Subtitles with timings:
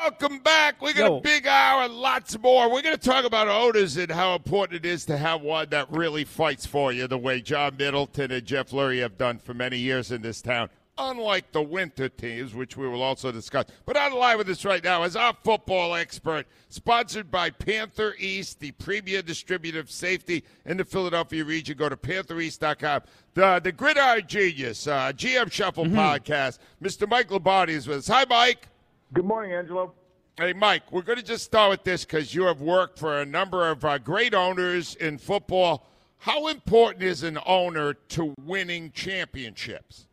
[0.00, 0.80] Welcome back.
[0.80, 1.18] We got Yo.
[1.18, 2.72] a big hour and lots more.
[2.72, 5.92] We're going to talk about owners and how important it is to have one that
[5.92, 9.76] really fights for you the way John Middleton and Jeff Lurie have done for many
[9.76, 10.70] years in this town.
[10.96, 13.66] Unlike the winter teams, which we will also discuss.
[13.84, 18.58] But on line with us right now is our football expert, sponsored by Panther East,
[18.58, 21.76] the premier distributor of safety in the Philadelphia region.
[21.76, 23.02] Go to panthereast.com.
[23.34, 26.58] The, the Gridiron Genius, uh, GM Shuffle podcast.
[26.82, 27.06] Mr.
[27.06, 28.08] Mike Lombardi is with us.
[28.08, 28.69] Hi, Mike.
[29.12, 29.92] Good morning, Angelo.
[30.38, 33.26] Hey, Mike, we're going to just start with this because you have worked for a
[33.26, 35.84] number of uh, great owners in football.
[36.18, 40.06] How important is an owner to winning championships?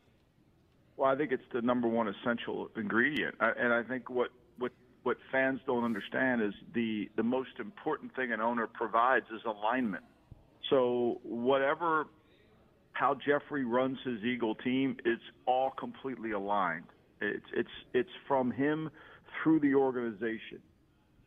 [0.96, 4.72] Well, I think it's the number one essential ingredient, I, and I think what what
[5.04, 10.06] what fans don't understand is the the most important thing an owner provides is alignment.
[10.72, 12.08] So whatever
[12.94, 16.86] how Jeffrey runs his Eagle team, it's all completely aligned.
[17.22, 18.90] It's it's it's from him
[19.42, 20.62] through the organization.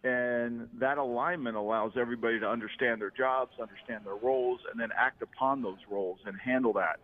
[0.03, 5.21] And that alignment allows everybody to understand their jobs, understand their roles, and then act
[5.21, 7.01] upon those roles and handle that.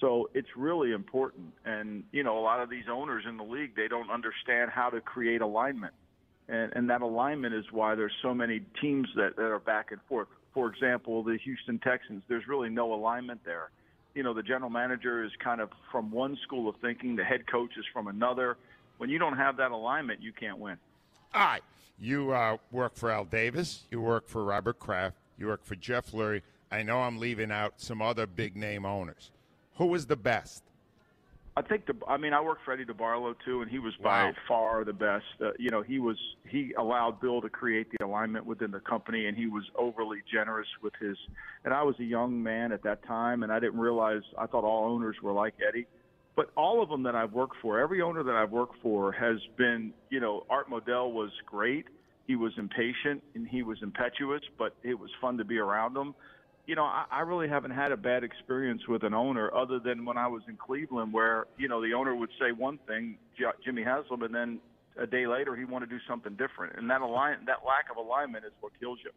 [0.00, 1.52] So it's really important.
[1.66, 4.88] And, you know, a lot of these owners in the league, they don't understand how
[4.90, 5.92] to create alignment.
[6.48, 10.00] And, and that alignment is why there's so many teams that, that are back and
[10.08, 10.28] forth.
[10.54, 13.70] For example, the Houston Texans, there's really no alignment there.
[14.14, 17.46] You know, the general manager is kind of from one school of thinking, the head
[17.46, 18.56] coach is from another.
[18.96, 20.76] When you don't have that alignment, you can't win.
[21.34, 21.62] All right.
[22.00, 23.84] You uh, work for Al Davis.
[23.90, 25.16] You work for Robert Kraft.
[25.36, 26.42] You work for Jeff Lurie.
[26.70, 29.30] I know I'm leaving out some other big name owners.
[29.76, 30.62] Who was the best?
[31.58, 31.94] I think the.
[32.06, 35.24] I mean, I worked for Eddie DeBartolo too, and he was by far the best.
[35.40, 36.16] Uh, you know, he was
[36.48, 40.68] he allowed Bill to create the alignment within the company, and he was overly generous
[40.82, 41.16] with his.
[41.64, 44.22] And I was a young man at that time, and I didn't realize.
[44.38, 45.88] I thought all owners were like Eddie,
[46.36, 49.38] but all of them that I've worked for, every owner that I've worked for has
[49.56, 49.92] been.
[50.10, 51.86] You know, Art Modell was great.
[52.28, 56.14] He was impatient and he was impetuous, but it was fun to be around him
[56.68, 60.04] you know, I, I really haven't had a bad experience with an owner other than
[60.04, 63.46] when I was in Cleveland, where you know the owner would say one thing, J-
[63.64, 64.60] Jimmy Haslam, and then
[64.98, 67.96] a day later he wanted to do something different, and that align that lack of
[67.96, 69.10] alignment is what kills you.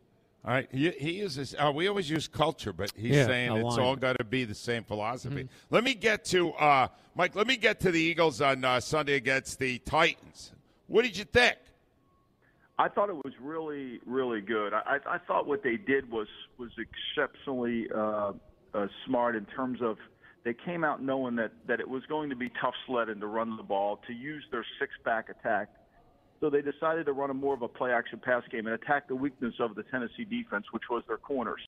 [0.44, 0.67] All right.
[0.72, 4.17] He, he uses, uh, we always use culture, but he's Yeah, saying it's all got
[4.17, 5.47] to be the same philosophy.
[5.69, 9.16] Let me get to, uh, Mike, let me get to the Eagles on uh, Sunday
[9.16, 10.51] against the Titans.
[10.88, 11.57] What did you think?
[12.81, 14.73] I thought it was really, really good.
[14.73, 16.27] I, I thought what they did was
[16.57, 18.31] was exceptionally uh,
[18.73, 19.97] uh, smart in terms of
[20.43, 23.55] they came out knowing that that it was going to be tough sledding to run
[23.55, 25.69] the ball to use their six back attack.
[26.39, 29.07] So they decided to run a more of a play action pass game and attack
[29.07, 31.61] the weakness of the Tennessee defense, which was their corners.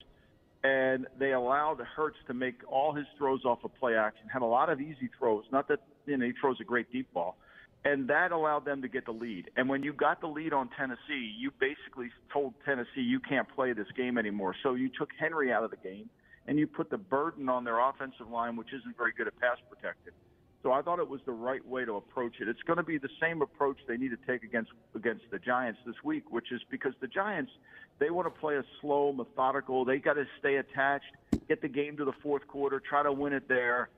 [0.64, 4.28] And they allowed Hurts to make all his throws off of play action.
[4.34, 5.44] Had a lot of easy throws.
[5.52, 7.38] Not that you know he throws a great deep ball,
[7.86, 9.50] and that allowed them to get the lead.
[9.58, 13.74] And when you got the lead on Tennessee, you basically told Tennessee you can't play
[13.74, 14.56] this game anymore.
[14.64, 16.10] So you took Henry out of the game,
[16.48, 19.58] and you put the burden on their offensive line, which isn't very good at pass
[19.70, 20.14] protected.
[20.62, 22.48] So I thought it was the right way to approach it.
[22.48, 25.80] It's going to be the same approach they need to take against against the Giants
[25.86, 27.52] this week, which is because the Giants
[28.00, 29.84] they want to play a slow, methodical.
[29.84, 31.12] They got to stay attached,
[31.50, 33.90] get the game to the fourth quarter, try to win it there.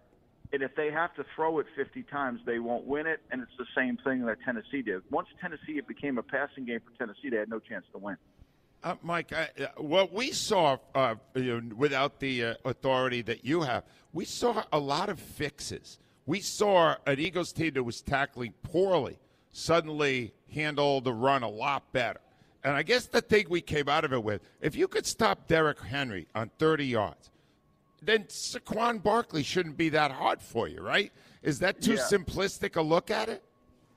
[0.54, 3.22] And if they have to throw it 50 times, they won't win it.
[3.32, 5.02] And it's the same thing that Tennessee did.
[5.10, 8.18] Once Tennessee it became a passing game for Tennessee, they had no chance to win.
[8.84, 13.44] Uh, Mike, I, uh, what we saw uh, you know, without the uh, authority that
[13.44, 13.84] you have,
[14.14, 15.98] we saw a lot of fixes.
[16.28, 19.18] We saw an Eagles team that was tackling poorly
[19.56, 22.20] suddenly handle the run a lot better.
[22.64, 25.48] And I guess the thing we came out of it with, if you could stop
[25.48, 27.32] Derrick Henry on 30 yards,
[28.06, 31.12] then Saquon Barkley shouldn't be that hard for you, right?
[31.42, 32.00] Is that too Yeah.
[32.00, 33.44] simplistic a look at it?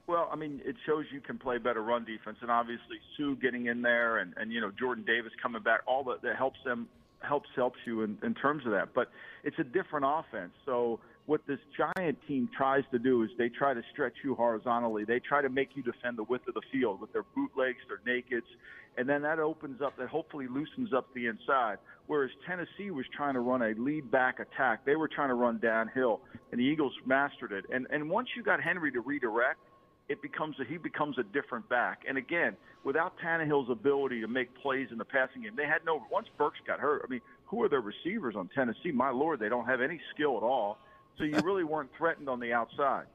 [0.07, 3.67] Well, I mean, it shows you can play better run defense, and obviously Suh getting
[3.67, 6.89] in there, and and you know Jordan Davis coming back, all that that helps them
[7.21, 8.95] helps helps you in, in terms of that.
[8.95, 9.11] But
[9.45, 10.53] it's a different offense.
[10.65, 15.05] So what this giant team tries to do is they try to stretch you horizontally.
[15.05, 18.01] They try to make you defend the width of the field with their bootlegs, their
[18.09, 18.49] nakeds,
[18.97, 21.77] and then that opens up, that hopefully loosens up the inside.
[22.07, 25.59] Whereas Tennessee was trying to run a lead back attack, they were trying to run
[25.59, 27.67] downhill, and the Eagles mastered it.
[27.71, 29.61] And and once you got Henry to redirect,
[30.09, 32.05] it becomes a, he becomes a different back.
[32.09, 36.03] And again, without Tannehill's ability to make plays in the passing game, they had no.
[36.11, 38.93] Once Burks got hurt, I mean, who are their receivers on Tennessee?
[38.95, 40.79] My lord, they don't have any skill at all.
[41.19, 43.07] So you really weren't threatened on the outside.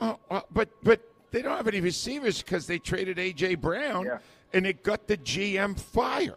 [0.00, 1.00] Well, well, but but
[1.30, 4.18] they don't have any receivers because they traded AJ Brown, Yeah.
[4.52, 6.34] and it got the GM fired.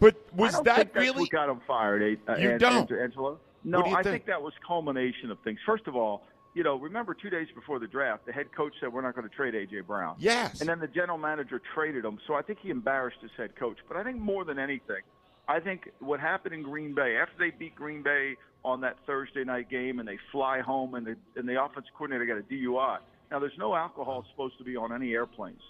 [0.00, 1.22] But was that really?
[1.22, 2.18] what got him fired?
[2.28, 2.90] Uh, You An- don't?
[2.92, 3.38] Angelo?
[3.64, 4.04] No, do I think?
[4.04, 5.58] think that was culmination of things.
[5.66, 6.22] First of all,
[6.54, 9.28] you know, remember two days before the draft, the head coach said we're not going
[9.28, 10.14] to trade AJ Brown.
[10.18, 10.60] Yes.
[10.60, 12.18] And then the general manager traded him.
[12.26, 13.78] So I think he embarrassed his head coach.
[13.88, 15.02] But I think more than anything,
[15.48, 18.36] I think what happened in Green Bay after they beat Green Bay
[18.68, 22.26] on that Thursday night game and they fly home and the and the offensive coordinator
[22.26, 22.98] got a DUI.
[23.30, 25.62] Now there's no alcohol supposed to be on any airplanes.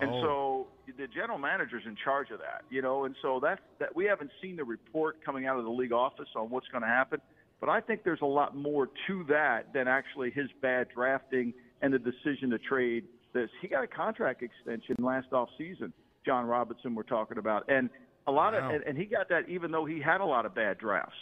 [0.00, 0.20] And Oh.
[0.20, 0.66] so
[0.98, 4.30] the general manager's in charge of that, you know, and so that that we haven't
[4.42, 7.20] seen the report coming out of the league office on what's going to happen,
[7.60, 11.52] but I think there's a lot more to that than actually his bad drafting
[11.82, 13.50] and the decision to trade this.
[13.60, 15.92] He got a contract extension last off season.
[16.24, 17.88] John Robinson we're talking about, and
[18.26, 18.68] a lot Wow.
[18.68, 21.16] of and, and he got that even though he had a lot of bad drafts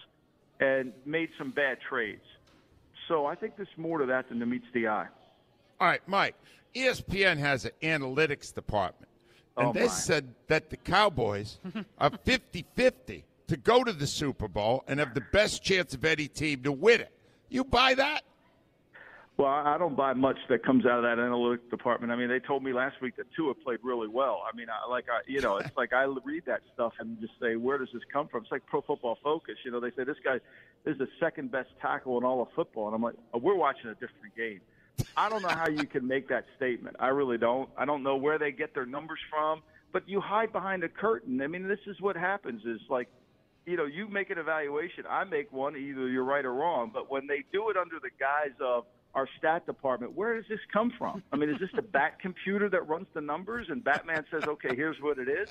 [0.65, 2.25] and made some bad trades.
[3.09, 5.09] So I think there's more to that than meets the eye.
[5.81, 6.37] All right, Mike.
[6.75, 9.11] ESPN has an analytics department,
[9.57, 11.59] oh, and Oh, they said that the Cowboys
[11.99, 16.27] are 50-50 to go to the Super Bowl and have the best chance of any
[16.27, 17.13] team to win it.
[17.51, 18.23] You buy that?
[19.37, 22.13] Well, I don't buy much that comes out of that analytics department.
[22.13, 24.45] I mean, they told me last week that Tua played really well.
[24.47, 27.33] I mean, I, like I, you know, it's like I read that stuff and just
[27.41, 28.43] say, where does this come from?
[28.43, 29.57] It's like Pro Football Focus.
[29.65, 30.39] You know, they say this guy
[30.87, 33.91] is the second best tackle in all of football, and I'm like, oh, we're watching
[33.91, 34.61] a different game.
[35.17, 36.95] I don't know how you can make that statement.
[37.01, 37.69] I really don't.
[37.77, 41.43] I don't know where they get their numbers from, but you hide behind a curtain.
[41.43, 42.65] I mean, this is what happens.
[42.65, 43.09] Is like
[43.67, 45.05] you know, you make an evaluation.
[45.09, 45.77] I make one.
[45.77, 46.91] Either you're right or wrong.
[46.93, 48.85] But when they do it under the guise of
[49.15, 51.23] our stat department, where does this come from?
[51.33, 54.75] I mean, is this the bat computer that runs the numbers and Batman says, okay,
[54.75, 55.49] here's what it is?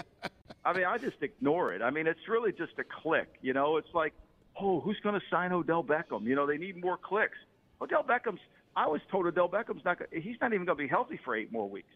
[0.66, 1.82] I mean, I just ignore it.
[1.82, 3.36] I mean, it's really just a click.
[3.42, 4.14] You know, it's like,
[4.60, 6.24] oh, who's going to sign Odell Beckham?
[6.26, 7.38] You know, they need more clicks.
[7.82, 8.40] Odell Beckham's.
[8.76, 10.00] I was told Odell Beckham's not.
[10.00, 11.92] gonna- He's not even going to be healthy for eight more weeks.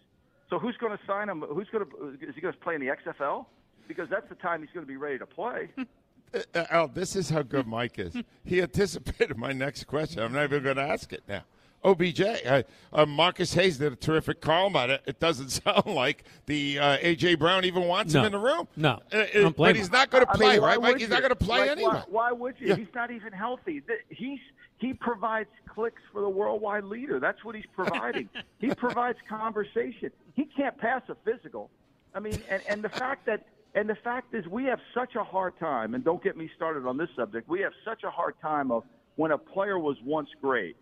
[0.49, 1.41] So who's going to sign him?
[1.41, 2.17] Who's going to?
[2.27, 3.45] Is he going to play in the XFL?
[3.87, 5.69] Because that's the time he's going to be ready to play.
[6.33, 8.15] Uh, Al, this is how good Mike is.
[8.43, 10.21] He anticipated my next question.
[10.21, 11.43] I'm not even going to ask it now.
[11.83, 15.01] OBJ, uh, uh, Marcus Hayes did a terrific call about it.
[15.05, 18.21] It doesn't sound like the uh, AJ Brown even wants No.
[18.21, 18.67] him in the room.
[18.75, 18.99] No.
[19.13, 20.91] Uh, uh, Don't but he's not going to I play, mean, why right, Mike?
[20.93, 21.13] would He's you?
[21.13, 21.91] not going to play Like, anyway.
[21.93, 22.67] Why, why would you?
[22.69, 22.75] Yeah.
[22.75, 23.81] He's not even healthy.
[23.81, 24.39] Th- He's
[24.79, 27.19] he provides clicks for the worldwide leader.
[27.19, 28.29] That's what he's providing.
[28.59, 30.11] he provides conversation.
[30.35, 31.69] He can't pass a physical.
[32.13, 33.45] I mean, and, and the fact that
[33.77, 35.93] and the fact is we have such a hard time.
[35.93, 37.47] And don't get me started on this subject.
[37.47, 38.83] We have such a hard time of
[39.15, 40.75] when a player was once great.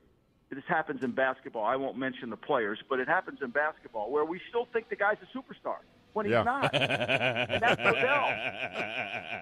[0.50, 1.66] This happens in basketball.
[1.66, 4.96] I won't mention the players, but it happens in basketball where we still think the
[4.96, 5.78] guy's a superstar
[6.14, 6.44] when he's Yeah.
[6.44, 6.74] not.
[6.74, 8.28] and that's Odell.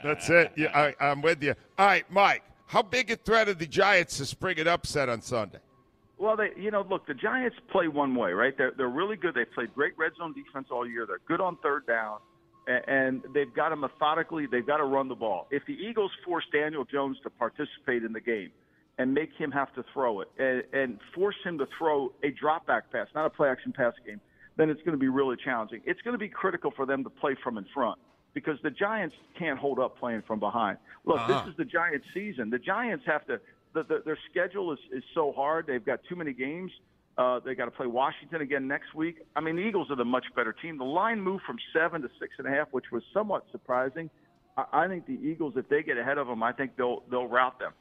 [0.04, 0.52] That's it.
[0.56, 1.54] Yeah, I, I'm with you.
[1.78, 2.44] All right, Mike.
[2.66, 5.60] How big a threat are the Giants to spring an upset on Sunday?
[6.18, 8.58] Well, they, you know, look, the Giants play one way, right?
[8.58, 9.36] They're they're really good.
[9.36, 11.06] They've played great red zone defense all year.
[11.06, 12.20] They're good on third down,
[12.68, 14.46] and, they've got to methodically.
[14.46, 15.48] They've got to run the ball.
[15.52, 18.52] If the Eagles force Daniel Jones to participate in the game
[18.98, 22.66] and make him have to throw it and, and force him to throw a drop
[22.68, 24.22] back pass, not a play action pass game,
[24.56, 25.82] then it's going to be really challenging.
[25.86, 27.98] It's going to be critical for them to play from in front
[28.34, 30.78] because the Giants can't hold up playing from behind.
[31.06, 31.44] Look, Uh-huh.
[31.44, 32.50] this is the Giants' season.
[32.50, 33.40] The Giants have to.
[33.74, 35.66] The, the, their schedule is, is so hard.
[35.66, 36.72] They've got too many games.
[37.18, 39.18] Uh, they got to play Washington again next week.
[39.36, 40.78] I mean, the Eagles are the much better team.
[40.80, 44.10] The line moved from seven to six and a half, which was somewhat surprising.
[44.58, 47.28] I, I think the Eagles, if they get ahead of them, I think they'll they'll
[47.28, 47.72] rout them.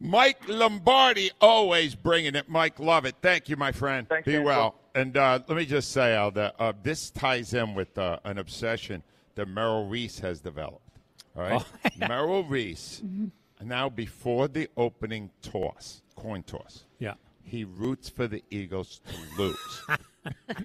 [0.00, 2.48] Mike Lombardi, always bringing it.
[2.48, 3.16] Mike, love it.
[3.20, 4.08] Thank you, my friend.
[4.08, 4.46] Thanks, Be Angelo.
[4.54, 4.74] well.
[4.94, 8.38] And uh, let me just say, Al, that uh, this ties in with uh, an
[8.38, 9.02] obsession
[9.34, 10.98] that Merrill Reese has developed.
[11.36, 12.06] All right, Oh, yeah.
[12.06, 13.02] Merrill Reese.
[13.60, 17.14] Now, before the opening toss, coin toss, Yeah.
[17.48, 19.82] He roots for the Eagles to lose.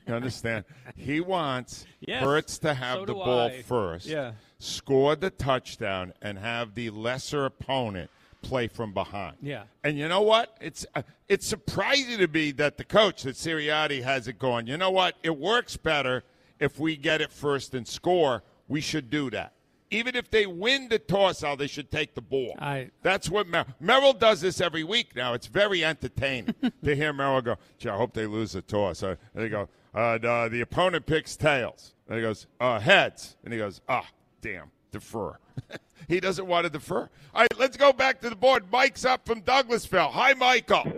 [0.07, 0.65] you understand?
[0.95, 3.61] He wants Yes, Hurts to have so the ball I.
[3.61, 4.33] first, Yeah.
[4.59, 8.09] score the touchdown, and have the lesser opponent
[8.41, 9.37] play from behind.
[9.41, 9.63] Yeah.
[9.83, 10.57] And you know what?
[10.59, 14.67] It's uh, it's surprising to me that the coach that Sirianni has it going.
[14.67, 15.15] You know what?
[15.23, 16.23] It works better
[16.59, 18.43] if we get it first and score.
[18.67, 19.53] We should do that.
[19.93, 22.55] Even if they win the toss out, they should take the ball.
[22.59, 25.33] I- That's what Mer- Merrill does this every week now.
[25.33, 29.03] It's very entertaining to hear Merrill go, gee, I hope they lose the toss.
[29.03, 31.93] Uh, and they go, uh, the, the opponent picks tails.
[32.07, 33.37] And he goes, uh, heads.
[33.43, 34.07] And he goes, ah,
[34.41, 35.37] damn, defer.
[36.07, 37.09] he doesn't want to defer.
[37.35, 38.65] All right, let's go back to the board.
[38.71, 40.09] Mike's up from Douglasville.
[40.11, 40.83] Hi, Michael.
[40.83, 40.91] Hey,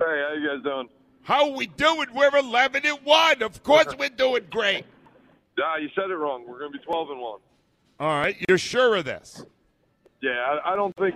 [0.00, 0.88] how you guys doing?
[1.22, 2.08] How we doing?
[2.14, 3.42] We're 11 and 1.
[3.42, 4.84] Of course we're doing great.
[5.62, 6.44] Ah, you said it wrong.
[6.48, 7.40] We're going to be 12 and 1.
[8.00, 9.44] All right, you're sure of this?
[10.20, 11.14] Yeah, I, I don't think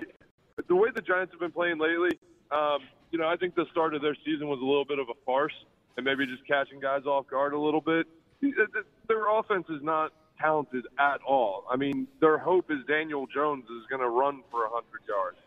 [0.69, 2.19] the way the Giants have been playing lately.
[2.51, 2.79] Um,
[3.11, 5.15] you know, I think the start of their season was a little bit of a
[5.27, 5.55] farce,
[5.97, 8.07] and maybe just catching guys off guard a little bit.
[8.41, 11.65] Their offense is not talented at all.
[11.69, 15.39] I mean, their hope is Daniel Jones is going to run for 100 yards.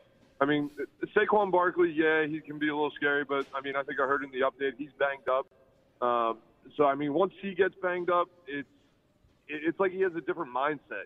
[0.41, 0.69] I mean,
[1.15, 4.07] Saquon Barkley, yeah, he can be a little scary, but I mean, I think I
[4.07, 5.47] heard in the update he's banged up.
[6.05, 6.39] Um,
[6.75, 8.67] so I mean, once he gets banged up, it's
[9.47, 11.05] it's like he has a different mindset.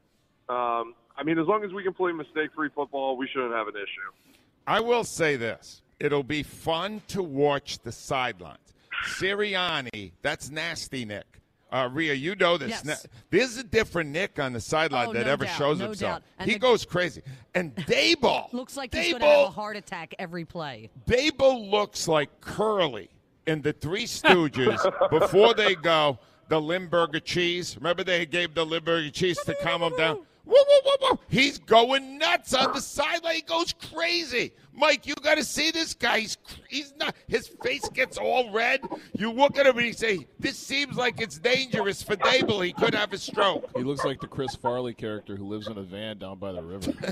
[0.50, 3.76] Um, I mean, as long as we can play mistake-free football, we shouldn't have an
[3.76, 4.34] issue.
[4.68, 5.82] I will say this.
[6.00, 8.60] It'll be fun to watch the sidelines.
[9.06, 11.26] Sirianni, that's nasty Nick.
[11.72, 12.70] Uh, Rhea, you know this.
[12.70, 12.86] Yes.
[12.86, 12.96] Na-
[13.32, 16.22] There's a different Nick on the sideline Oh, that no ever doubt, shows no himself.
[16.38, 16.48] doubt.
[16.48, 17.22] He the- goes crazy.
[17.54, 18.52] And Daboll.
[18.54, 20.90] Looks like he's going to have a heart attack every play.
[21.08, 23.10] Daboll looks like Curly
[23.48, 27.76] in the Three Stooges before they go the Limburger cheese.
[27.78, 30.20] Remember they gave the Limburger cheese to calm him down?
[30.46, 31.20] Woo, woo, woo, woo.
[31.28, 33.36] He's going nuts on the sideline.
[33.36, 34.54] He goes crazy.
[34.78, 36.20] Mike, you got to see this guy.
[36.20, 36.38] He's,
[36.68, 37.16] he's not.
[37.28, 38.82] His face gets all red.
[39.18, 42.66] You look at him and you say, "This seems like it's dangerous for Daboll.
[42.66, 45.78] He could have a stroke." He looks like the Chris Farley character who lives in
[45.78, 46.94] a van down by the river.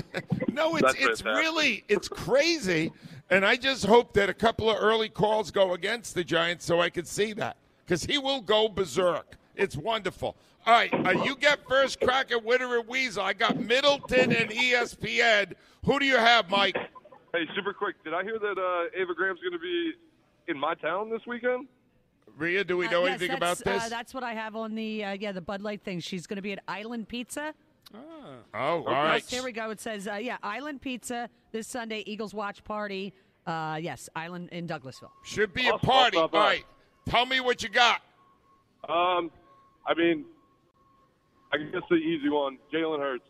[0.52, 1.26] No, it's That's it's fantastic.
[1.26, 2.92] really it's crazy,
[3.28, 6.80] and I just hope that a couple of early calls go against the Giants so
[6.80, 9.34] I can see that because he will go berserk.
[9.56, 10.36] It's wonderful.
[10.66, 13.22] All right, uh, you get first crack at Winter and Weasel.
[13.22, 15.52] I got Middleton and ESPN.
[15.84, 16.76] Who do you have, Mike?
[17.34, 19.92] Hey, super quick, did I hear that uh, Ava Graham's going to be
[20.48, 21.66] in my town this weekend?
[22.38, 23.84] Rhea, do we Uh, know yes, anything about this?
[23.84, 26.00] Uh, that's what I have on the uh, yeah the Bud Light thing.
[26.00, 27.52] She's going to be at Island Pizza.
[27.94, 27.98] oh,
[28.54, 29.16] all right.
[29.16, 29.70] Yes, here we go.
[29.70, 32.02] It says uh, yeah Island Pizza this Sunday.
[32.06, 33.12] Eagles watch party.
[33.46, 35.10] Uh, yes, Island in Douglasville.
[35.24, 36.16] Should be a I'll party.
[36.16, 36.38] All stop by.
[36.46, 36.64] right,
[37.06, 38.00] tell me what you got.
[38.88, 39.30] Um,
[39.86, 40.24] I mean,
[41.54, 43.24] I guess the easy one, Jalen Hurts.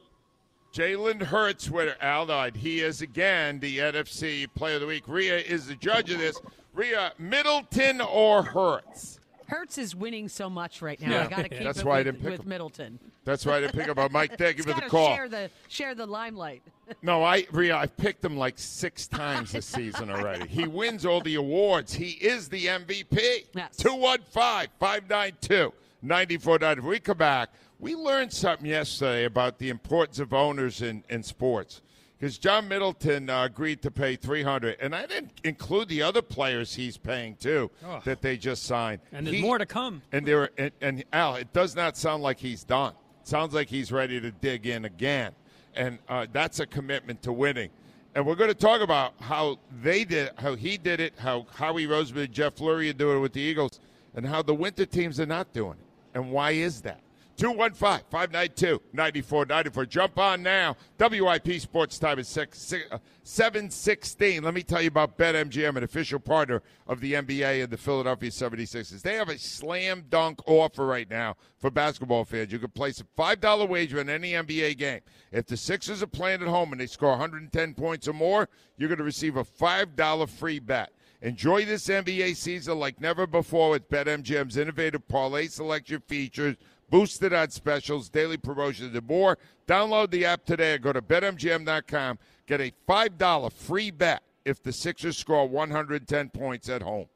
[0.73, 2.57] Jalen Hurts with Al Knight.
[2.57, 5.05] He is again the NFC Player of the Week.
[5.07, 6.41] Rhea is the judge of this.
[6.73, 9.21] Rhea, Middleton or Hurts?
[9.47, 11.11] Hertz is winning so much right now.
[11.11, 11.25] Yeah.
[11.25, 12.49] I got to keep That's it why I with, didn't pick with him.
[12.49, 12.99] Middleton.
[13.27, 14.39] That's why I didn't pick up Mike.
[14.39, 15.15] Thank you He's for the call.
[15.15, 16.63] Share the share the limelight.
[17.03, 20.47] No, I Rhea, I've picked him like six times this season already.
[20.47, 21.95] He wins all the awards.
[21.95, 23.47] He is the MVP.
[23.55, 23.77] Yes.
[23.79, 26.81] 215 592 9490.
[26.83, 31.23] When we come back, we learned something yesterday about the importance of owners in, in
[31.23, 31.83] sports.
[32.19, 36.75] Because John Middleton uh, agreed to pay 300 and I didn't include the other players
[36.75, 38.01] he's paying too Oh.
[38.05, 39.01] that they just signed.
[39.13, 40.01] And there's He- more to come.
[40.13, 42.95] and there, and, and Al, it does not sound like he's done.
[43.23, 45.33] It Sounds like he's ready to dig in again,
[45.75, 47.71] and uh, that's a commitment to winning.
[48.15, 51.87] And we're going to talk about how they did, how he did it, how Howie
[51.87, 53.81] Roseman and Jeff Lurie are doing it with the Eagles,
[54.15, 56.17] and how the winter teams are not doing it.
[56.19, 57.01] And why is that?
[57.37, 59.87] 215 592 9494.
[59.87, 60.77] Jump on now.
[60.99, 64.43] WIP Sports Time is six- six- uh, 716.
[64.43, 68.31] Let me tell you about BetMGM, an official partner of the NBA and the Philadelphia
[68.31, 69.03] 76ers.
[69.03, 72.53] They have a slam dunk offer right now for basketball fans.
[72.53, 75.01] You can place a $5 wager on any NBA game.
[75.33, 78.89] If the Sixers are playing at home and they score 110 points or more, you're
[78.89, 80.93] going to receive a $5 free bet.
[81.23, 86.57] Enjoy this NBA season like never before with BetMGM's innovative parlay selection features,
[86.91, 89.39] boosted odds specials, daily promotions, and more.
[89.67, 92.19] Download the app today and go to BetMGM.com.
[92.47, 97.07] Get a $5 free bet if the Sixers score 110 points at home.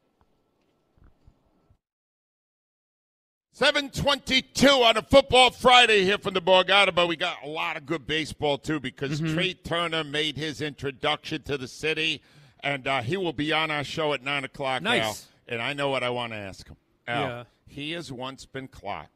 [3.51, 7.85] 722 on a football Friday here from the Borgata, but we got a lot of
[7.85, 12.21] good baseball too because Trea Turner made his introduction to the city,
[12.63, 15.03] and uh, he will be on our show at 9 o'clock Nice.
[15.03, 15.17] Al,
[15.55, 16.77] and I know what I want to ask him.
[17.07, 17.43] Al, Yeah.
[17.67, 19.09] he has once been clocked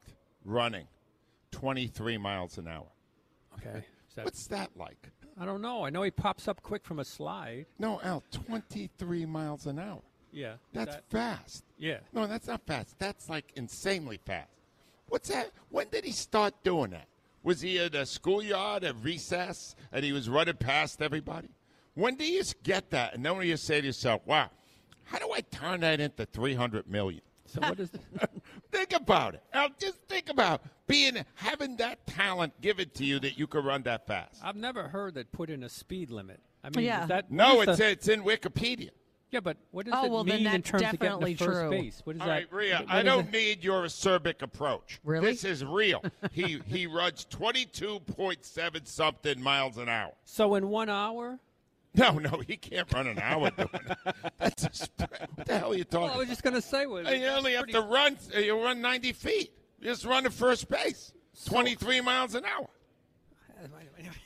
[0.46, 0.88] running
[1.52, 2.88] 23 miles an hour.
[3.60, 3.86] Okay.
[4.16, 5.10] That- What's that like?
[5.40, 5.84] I don't know.
[5.84, 7.66] I know he pops up quick from a slide.
[7.80, 10.02] No, Al, 23 miles an hour.
[10.32, 10.56] Yeah.
[10.74, 11.64] That's That- fast.
[11.78, 12.00] yeah.
[12.14, 12.98] No, that's not fast.
[13.00, 14.50] That's like insanely fast.
[15.08, 15.52] What's that?
[15.70, 17.08] When did he start doing that?
[17.44, 21.50] Was he at a schoolyard at recess and he was running past everybody?
[21.96, 24.50] When do you get that, and then when you say to yourself, "Wow,
[25.04, 27.22] how do I turn that into three hundred million?
[27.46, 27.92] So what is?
[28.74, 29.44] Think about it.
[29.54, 33.84] Now, just think about being having that talent given to you that you can run
[33.84, 34.42] that fast.
[34.44, 36.40] I've never heard that put in a speed limit.
[36.64, 37.04] I mean, Yeah.
[37.04, 38.90] is that No, it's the- it's in Wikipedia.
[39.32, 41.36] yeah, but what does Oh, it well, then mean in that's terms of getting definitely
[41.36, 41.70] first true.
[41.70, 42.02] base?
[42.04, 42.34] What is All that?
[42.34, 43.32] right, Rhea, what I don't it?
[43.32, 45.00] need your acerbic approach.
[45.04, 45.28] Really?
[45.28, 46.04] This is real.
[46.32, 50.14] he he runs twenty two point seven something miles an hour.
[50.26, 51.40] So in one hour?
[51.96, 53.98] No, no, he can't run an hour doing it.
[54.40, 56.08] That's a sp- what the hell are you talking?
[56.08, 58.18] Well, I was just going to say, was you only have to run.
[58.36, 59.52] uh, You run ninety feet.
[59.80, 61.14] You just run to first base.
[61.46, 62.68] Twenty three miles an hour.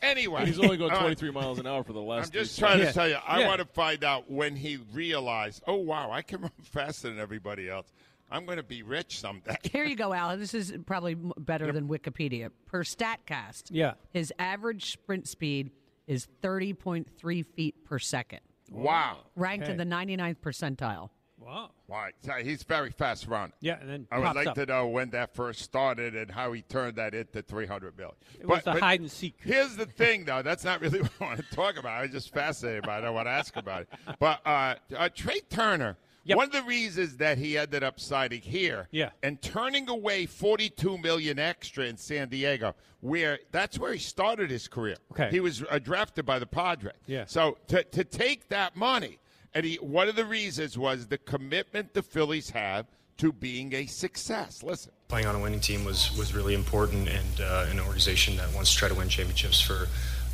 [0.02, 2.28] Anyway, He's only going 23 miles an hour for the last.
[2.28, 2.88] I'm just trying Yeah.
[2.88, 3.18] to tell you.
[3.28, 3.48] I Yeah.
[3.48, 5.62] want to find out when he realized.
[5.68, 7.92] Oh wow, I can run faster than everybody else.
[8.32, 9.56] I'm going to be rich someday.
[9.72, 10.40] Here you go, Alan.
[10.40, 12.50] This is probably m- better than Wikipedia.
[12.66, 13.94] Per StatCast, Yeah.
[14.12, 15.72] his average sprint speed
[16.08, 18.40] is 30.3 feet per second,
[18.72, 19.18] Wow.
[19.36, 21.10] ranked in the 99th percentile.
[21.40, 21.70] Wow.
[21.88, 22.14] Right.
[22.26, 23.54] So He's very fast runner.
[23.62, 24.56] Yeah, and then I would like up.
[24.56, 28.16] to know when that first started and how he turned that into 300 million.
[28.40, 29.36] It was the hide and seek.
[29.42, 30.42] Here's the thing, though.
[30.42, 31.92] That's not really what I want to talk about.
[31.94, 33.04] I was just fascinated by it.
[33.06, 33.90] I want to ask about it.
[34.20, 35.96] But uh, uh, Trea Turner,
[36.28, 36.38] Yep.
[36.38, 39.10] one of the reasons that he ended up signing here Yeah.
[39.24, 44.68] and turning away 42 million extra in San Diego, where that's where he started his
[44.68, 44.98] career.
[45.12, 45.30] Okay.
[45.32, 46.94] He was uh, drafted by the Padres.
[47.06, 47.26] Yeah.
[47.26, 49.20] So to, to take that money,
[49.54, 52.86] and he, one of the reasons was the commitment the Phillies have
[53.18, 54.62] to being a success.
[54.62, 54.92] Listen.
[55.08, 58.72] playing on a winning team was, was really important and uh, an organization that wants
[58.74, 59.88] to try to win championships for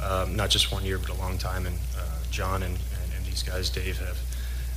[0.04, 3.26] um, not just one year but a long time and uh, John and, and, and
[3.26, 4.18] these guys Dave have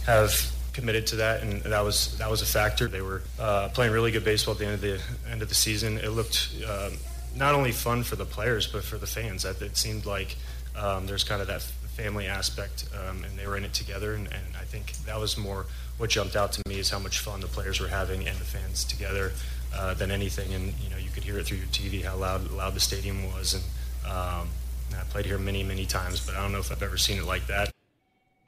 [0.04, 3.90] have committed to that and that was that was a factor they were uh, playing
[3.90, 6.92] really good baseball at the end of the end of the season it looked um,
[7.34, 10.36] not only fun for the players but for the fans that it seemed like
[10.76, 14.26] um, there's kind of that family aspect um, and they were in it together and,
[14.26, 15.64] and I think that was more
[15.96, 18.44] what jumped out to me is how much fun the players were having and the
[18.44, 19.32] fans together
[19.74, 20.52] uh, than anything.
[20.52, 23.24] And you know, you could hear it through your TV how loud loud the stadium
[23.32, 23.54] was.
[23.54, 23.64] And
[24.04, 24.48] um,
[24.92, 27.24] I played here many many times, but I don't know if I've ever seen it
[27.24, 27.72] like that.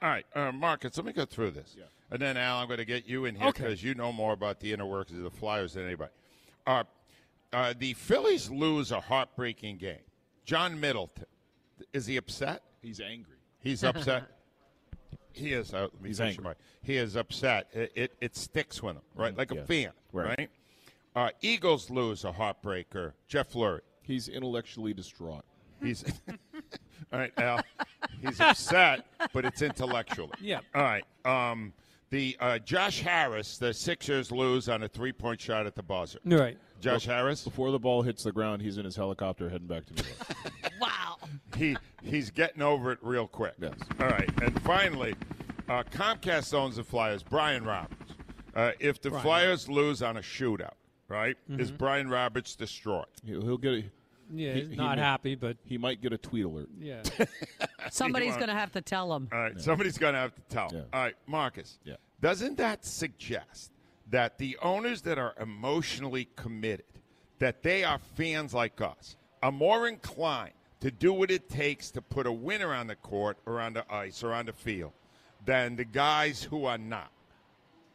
[0.01, 1.75] All right, uh, Marcus, let me go through this.
[2.11, 3.63] And then, Al, I'm going to get you in here Okay.
[3.63, 6.11] because you know more about the inner workings of the Flyers than anybody.
[6.65, 6.83] Uh,
[7.53, 9.99] uh, the Phillies lose a heartbreaking game.
[10.45, 11.25] John Middleton,
[11.93, 12.63] is he upset?
[12.81, 13.35] He's angry.
[13.59, 14.23] He's upset.
[15.33, 15.73] he is.
[15.73, 16.43] Uh, let me He's angry.
[16.43, 17.67] my- He is upset.
[17.73, 19.35] It, it, it sticks with him, right?
[19.37, 20.37] Like a fan, Right.
[20.37, 20.49] right?
[21.15, 23.13] Uh, Eagles lose a heartbreaker.
[23.27, 23.81] Jeff Lurie.
[24.01, 25.43] He's intellectually distraught.
[25.83, 26.03] He's
[27.13, 27.61] all right, Al.
[28.21, 30.31] He's upset, but it's intellectually.
[30.41, 30.59] Yeah.
[30.73, 31.03] All right.
[31.25, 31.73] Um,
[32.09, 36.19] the uh, Josh Harris, the Sixers lose on a three-point shot at the buzzer.
[36.25, 36.57] Right.
[36.79, 39.93] Josh Harris, Before the ball hits the ground, he's in his helicopter heading back to
[39.93, 40.73] New York.
[40.79, 41.17] Wow.
[41.57, 43.53] he he's getting over it real quick.
[43.59, 43.73] Yes.
[43.99, 45.13] All right, and finally,
[45.67, 47.21] uh, Comcast owns the Flyers.
[47.21, 48.13] Brian Roberts.
[48.55, 50.75] Uh, if the Brian Flyers lose on a shootout,
[51.09, 53.05] right, is Brian Roberts destroyed?
[53.25, 53.73] He'll, he'll get.
[53.73, 53.83] A,
[54.31, 56.69] Yeah, He- he's not may- happy, but he might get a tweet alert.
[56.79, 57.01] yeah.
[57.91, 59.27] Somebody's going to have to tell him.
[59.31, 60.69] All right, somebody's going to have to tell.
[60.73, 60.81] Yeah.
[60.93, 61.79] All right, Marcus.
[61.83, 61.95] Yeah.
[62.21, 63.71] Doesn't that suggest
[64.09, 66.85] that the owners that are emotionally committed,
[67.39, 72.01] that they are fans like us, are more inclined to do what it takes to
[72.01, 74.91] put a winner on the court or on the ice or on the field
[75.45, 77.11] than the guys who are not?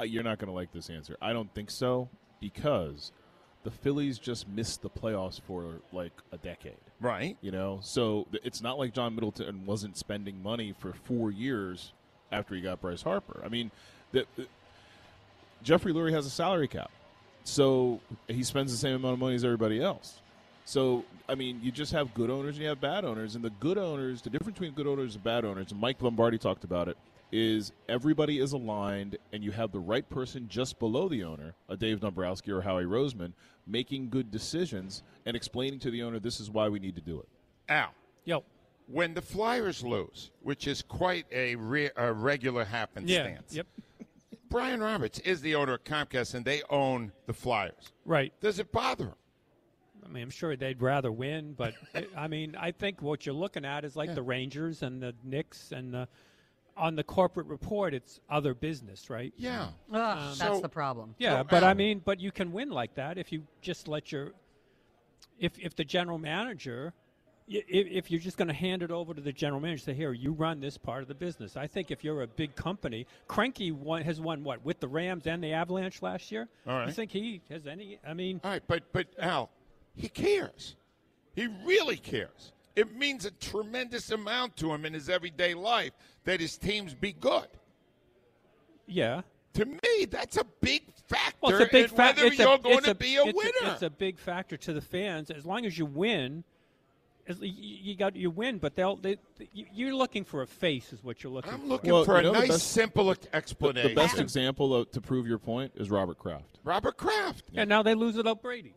[0.00, 1.16] Uh, you're not going to like this answer.
[1.22, 2.08] I don't think so
[2.40, 3.12] because
[3.64, 6.76] the Phillies just missed the playoffs for like a decade.
[7.00, 7.36] Right.
[7.40, 11.92] You know, so it's not like John Middleton wasn't spending money for four years
[12.30, 13.42] after he got Bryce Harper.
[13.44, 13.70] I mean,
[14.12, 14.46] the, the-
[15.62, 16.90] Jeffrey Lurie has a salary cap,
[17.44, 20.20] so he spends the same amount of money as everybody else.
[20.66, 23.50] So, I mean, you just have good owners and you have bad owners, and the
[23.50, 26.88] good owners, the difference between good owners and bad owners, and Mike Lombardi talked about
[26.88, 26.96] it,
[27.32, 31.76] is everybody is aligned, and you have the right person just below the owner, a
[31.76, 33.32] Dave Dombrowski or Howie Roseman,
[33.66, 37.20] making good decisions and explaining to the owner this is why we need to do
[37.20, 37.28] it.
[37.68, 37.90] Al,
[38.24, 38.44] Yo.
[38.86, 42.68] when the Flyers lose, which is quite a, re- a regular Yeah.
[42.68, 43.66] happenstance, Yep.
[44.50, 47.92] Brian Roberts is the owner of Comcast, and they own the Flyers.
[48.04, 48.32] Right.
[48.40, 49.14] Does it bother him?
[50.04, 51.74] I mean, I'm sure they'd rather win, but
[52.16, 55.72] I mean, I think what you're looking at is like the Rangers and the Knicks
[55.72, 56.06] and the
[56.76, 59.32] on the corporate report, it's other business, right?
[59.36, 59.68] Yeah.
[59.92, 61.14] Ugh, Um, that's so- the problem.
[61.18, 63.88] Yeah, So, but I Al- mean, but you can win like that if you just
[63.88, 64.32] let your
[65.38, 66.92] if if the general manager
[67.50, 69.94] i- if, if you're just going to hand it over to the general manager, say,
[69.94, 73.06] "Here, you run this part of the business." I think if you're a big company,
[73.28, 76.48] Kroenke won, has won what with the Rams and the Avalanche last year.
[76.66, 76.86] All right.
[76.86, 77.98] You think he has any?
[78.06, 79.50] I mean, All right, but but Al,
[79.94, 80.76] he cares.
[81.34, 82.52] He really cares.
[82.76, 85.92] It means a tremendous amount to him in his everyday life
[86.24, 87.46] that his teams be good.
[88.86, 89.22] Yeah.
[89.54, 92.22] To me, that's a big factor Well, it's a big in factor.
[92.24, 93.72] whether It's you're a, going it's to a, be a it's winner.
[93.72, 95.30] it's a big factor to the fans.
[95.30, 96.42] As long as you win,
[97.28, 98.58] as, you, you got you win.
[98.58, 99.16] But they'll they,
[99.52, 101.66] you- you're looking for a face, is what you're looking I'm for.
[101.66, 103.90] looking Well, for a know the nice, best- simple explanation.
[103.90, 106.58] the best example of, to prove your point is Robert Kraft.
[106.64, 107.44] Robert Kraft.
[107.54, 108.74] and now they lose without Brady.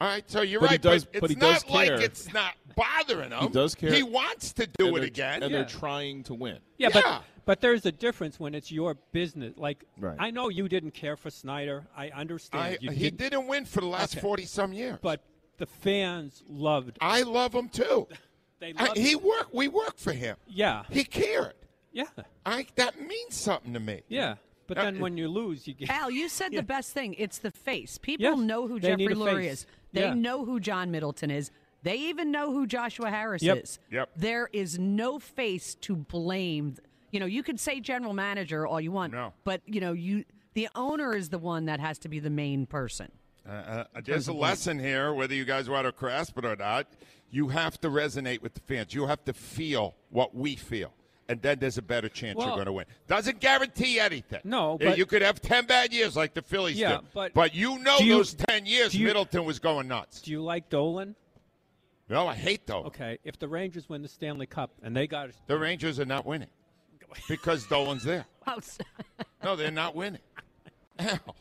[0.00, 2.00] All right, so you're But he right, does- but but it's does not like care.
[2.00, 3.40] it's not bothering him.
[3.40, 3.92] He does care.
[3.92, 5.42] He wants to do and it again.
[5.42, 5.58] and Yeah.
[5.58, 6.58] they're trying to win.
[6.76, 7.00] Yeah, Yeah.
[7.02, 9.54] but but there's a difference when it's your business.
[9.56, 10.16] Like Right.
[10.18, 11.86] I know you didn't care for Snyder.
[11.96, 12.62] I understand.
[12.62, 14.20] I, you he didn't, didn't win for the last Okay.
[14.20, 14.98] forty some years.
[15.02, 15.22] but
[15.56, 16.98] the fans loved.
[17.00, 18.06] I love him too.
[18.60, 18.98] They I, loved.
[18.98, 19.54] he worked.
[19.54, 20.36] We worked for him.
[20.48, 21.54] yeah, He cared.
[21.92, 22.06] yeah,
[22.44, 24.02] I that means something to me.
[24.08, 24.34] yeah.
[24.68, 25.90] But Uh, then when you lose, you get.
[25.90, 27.14] Al, you said the best thing.
[27.18, 27.98] It's the face.
[27.98, 29.52] People Yes, know who Jeffrey a Lurie face.
[29.52, 29.66] is.
[29.92, 30.14] They Yeah.
[30.14, 31.50] know who John Middleton is.
[31.82, 33.58] They even know who Joshua Harris Yep.
[33.64, 33.78] is.
[33.90, 34.10] Yep.
[34.16, 36.76] There is no face to blame.
[37.10, 39.32] You know, you could say general manager all you want, No.
[39.44, 42.66] but you know, you the owner is the one that has to be the main
[42.66, 43.10] person.
[43.48, 46.86] Uh, uh, there's a lesson here, whether you guys want to grasp it or not.
[47.30, 48.92] You have to resonate with the fans.
[48.92, 50.92] You have to feel what we feel.
[51.30, 52.86] And then there's a better chance you're going to win.
[53.06, 54.40] Doesn't guarantee anything.
[54.44, 57.32] No, but- you could have ten bad years like the Phillies Yeah, did.
[57.34, 60.22] but you know you- those ten years, you- Middleton was going nuts.
[60.22, 61.14] Do you like Dolan?
[62.08, 62.86] No, I hate Dolan.
[62.86, 66.24] Okay, if the Rangers win the Stanley Cup and they got The Rangers are not
[66.24, 66.48] winning
[67.28, 68.24] because Dolan's there.
[69.44, 70.22] No, they're not winning.
[70.98, 71.36] Hell,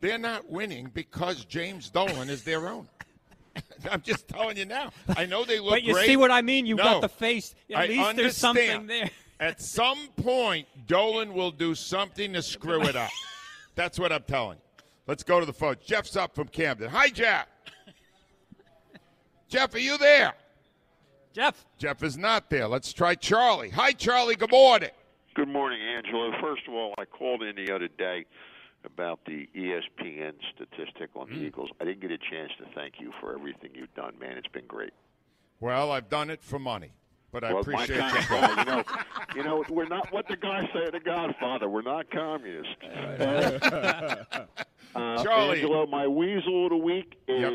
[0.00, 2.86] they're not winning because James Dolan is their owner.
[3.90, 4.92] I'm just telling you now.
[5.16, 6.06] I know they look But you great.
[6.06, 6.66] see what I mean?
[6.66, 6.84] You No.
[6.84, 7.54] got the face.
[7.70, 9.10] At I least there's something there.
[9.40, 13.10] At some point, Dolan will do something to screw it up.
[13.74, 14.84] That's what I'm telling you.
[15.06, 15.76] Let's go to the phone.
[15.84, 16.90] Jeff's up from Camden.
[16.90, 17.46] Hi, Jeff.
[19.48, 20.34] Jeff, are you there?
[21.32, 21.64] Jeff.
[21.78, 22.68] Jeff is not there.
[22.68, 23.70] Let's try Charlie.
[23.70, 24.36] Hi, Charlie.
[24.36, 24.90] Good morning.
[25.34, 26.32] Good morning, Angelo.
[26.40, 28.26] First of all, I called in the other day
[28.84, 31.46] about the ESPN statistic on the Mm.
[31.46, 31.70] Eagles.
[31.80, 34.36] I didn't get a chance to thank you for everything you've done, man.
[34.38, 34.92] It's been great.
[35.60, 36.92] Well, I've done it for money,
[37.32, 38.36] but I well, appreciate you.
[38.36, 38.84] you know,
[39.36, 41.68] you know, we're not what the guy said, The Godfather.
[41.68, 42.74] We're not communists.
[44.92, 45.60] Uh, Charlie.
[45.60, 47.52] Angelo, my weasel of the week is Yep.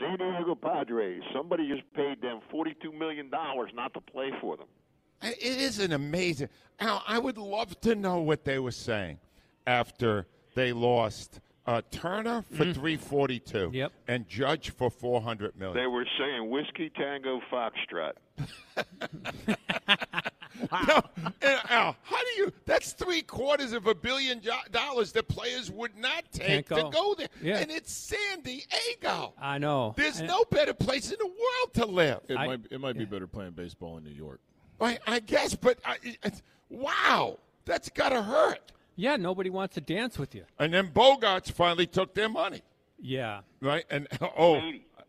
[0.00, 1.20] San Diego Padres.
[1.34, 4.68] Somebody just paid them forty-two million dollars not to play for them.
[5.22, 6.48] It is an amazing.
[6.80, 9.18] Al, I would love to know what they were saying
[9.66, 13.92] after they lost uh, Turner for 342 Yep.
[14.08, 18.12] and Judge for 400 They were saying whiskey tango foxtrot.
[20.70, 21.02] No,
[21.40, 22.52] and Al, how do you?
[22.66, 26.74] That's three quarters of a billion jo- dollars that players would not take Can't to
[26.74, 26.90] go.
[26.90, 27.58] go there, Yeah.
[27.58, 29.32] and it's San Diego.
[29.40, 29.94] I know.
[29.96, 32.20] There's And- no better place in the world to live.
[32.28, 34.40] It I- might it might be better playing baseball in New York.
[34.80, 38.72] I, I guess, but I, it's, wow, that's gotta hurt.
[38.96, 40.44] Yeah, nobody wants to dance with you.
[40.58, 42.62] And then Bogaerts finally took their money.
[43.00, 43.40] Yeah.
[43.60, 43.84] Right?
[43.90, 44.06] And
[44.38, 44.60] oh,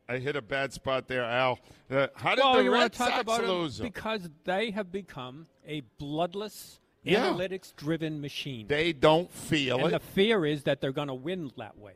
[0.08, 1.60] I hit a bad spot there, Al.
[1.91, 3.88] Uh, how did well, the you Red want to talk Sox about lose them?
[3.88, 7.26] because they have become a bloodless, Yeah.
[7.30, 8.67] analytics-driven machine.
[8.67, 9.91] They don't feel and it.
[9.91, 11.93] the fear is that they're going to win that way.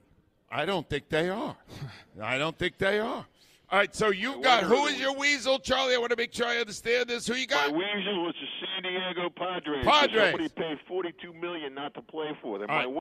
[0.49, 1.57] I don't think they are.
[2.21, 3.25] I don't think they are.
[3.69, 5.93] All right, so you've got who is your weasel, Charlie?
[5.93, 7.27] I want to make sure I understand this.
[7.27, 7.71] Who you got?
[7.71, 8.47] My weasel was the
[8.81, 9.85] San Diego Padres.
[9.85, 10.31] Padres.
[10.31, 12.69] Somebody paid forty-two million not to play for them.
[12.69, 12.93] All My right.
[12.93, 12.99] we-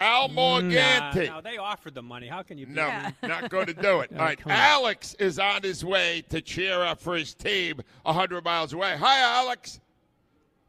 [0.00, 1.28] Al Nah, Morganti.
[1.28, 2.26] no, they offered the money.
[2.26, 2.64] How can you?
[2.66, 3.14] beat No, them?
[3.22, 4.10] not going to do it.
[4.14, 4.40] Oh, All right.
[4.46, 8.96] Alex is on his way to cheer up for his team 100 miles away.
[8.96, 9.78] Hi, Alex.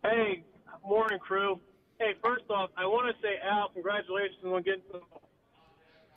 [0.04, 0.44] Hey,
[0.86, 1.60] morning crew.
[1.98, 5.00] Hey, first off, I want to say, Al, congratulations on getting to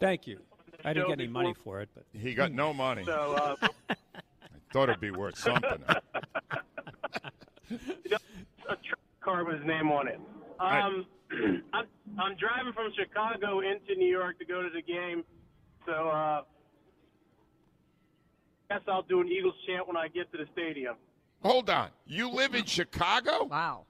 [0.00, 0.40] Thank you.
[0.84, 3.04] I didn't get any before- money for it, but He got no money.
[3.04, 3.94] So, uh, I
[4.72, 5.84] Thought it'd be worth something.
[7.70, 10.20] a tr- car with his name on it.
[10.60, 11.06] Um,
[11.72, 11.86] I'm,
[12.18, 15.24] I'm driving from Chicago into New York to go to the game,
[15.86, 16.42] so uh,
[18.68, 20.96] guess I'll do an Eagles chant when I get to the stadium.
[21.42, 21.90] Hold on.
[22.06, 23.44] You live in Chicago?
[23.44, 23.86] Wow.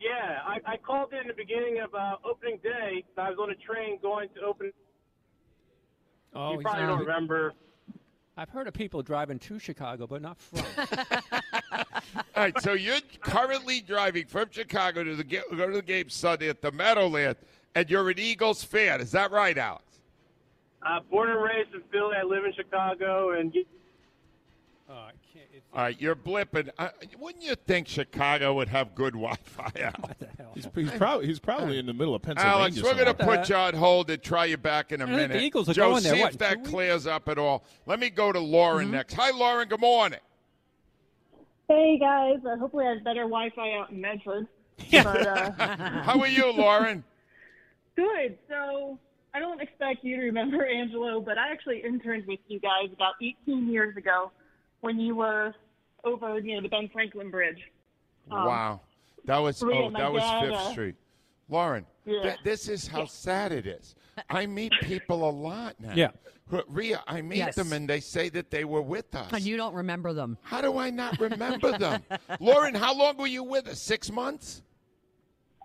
[0.00, 3.04] Yeah, I, I called in the beginning of uh, opening day.
[3.16, 4.72] I was on a train going to open.
[6.34, 7.52] Oh, you he's probably on- don't remember.
[8.36, 10.64] I've heard of people driving to Chicago, but not from.
[11.72, 11.84] All
[12.34, 16.48] right, so you're currently driving from Chicago to the ga- go to the game Sunday
[16.48, 17.36] at the Meadowland,
[17.76, 19.00] and you're an Eagles fan.
[19.00, 19.84] Is that right, Alex?
[20.84, 22.16] Uh, born and raised in Philly.
[22.20, 23.54] I live in Chicago, and
[24.88, 25.46] oh, I can't.
[25.52, 26.70] It's, All right, you're blipping.
[26.78, 29.98] Uh, wouldn't you think Chicago would have good Wi-Fi, Alex?
[30.00, 30.52] what the hell?
[30.54, 32.58] He's, he's probably he's probably in the middle of Pennsylvania.
[32.58, 35.10] Alex, we're going to put you on hold and try you back in a I
[35.10, 35.32] minute.
[35.32, 37.64] the Eagles are Joe, going there, see what, if in that clears up at all.
[37.86, 39.14] Let me go to Lauren next.
[39.14, 39.68] Hi, Lauren.
[39.68, 40.20] Good morning.
[41.68, 44.46] Hey guys, uh, hopefully I have better Wi-Fi out in Medford.
[44.90, 45.50] But, uh,
[46.02, 47.02] How are you, Lauren?
[47.96, 48.36] good.
[48.48, 48.98] So
[49.32, 53.14] I don't expect you to remember Angelo, but I actually interned with you guys about
[53.22, 54.30] 18 years ago
[54.84, 55.54] when you were
[56.04, 57.58] over, you know, the Ben Franklin Bridge.
[58.30, 58.80] Um, wow.
[59.24, 60.94] That was oh, that was dad, Fifth uh, Street.
[61.48, 62.22] Lauren, Yeah.
[62.22, 63.96] th- this is how sad it is.
[64.28, 65.94] I meet people a lot now.
[65.94, 66.10] Yeah.
[66.68, 67.54] Rhea, I meet Yes.
[67.54, 69.32] them and they say that they were with us.
[69.32, 70.36] And you don't remember them.
[70.42, 72.02] How do I not remember them?
[72.38, 73.80] Lauren, how long were you with us?
[73.80, 74.62] Six months?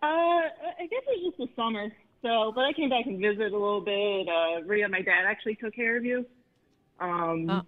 [0.02, 1.90] Uh, I guess it was just the summer.
[2.22, 4.28] So, but I came back and visited a little bit.
[4.30, 6.26] Uh, Rhea, my dad actually took care of you.
[7.02, 7.62] Um, Oh.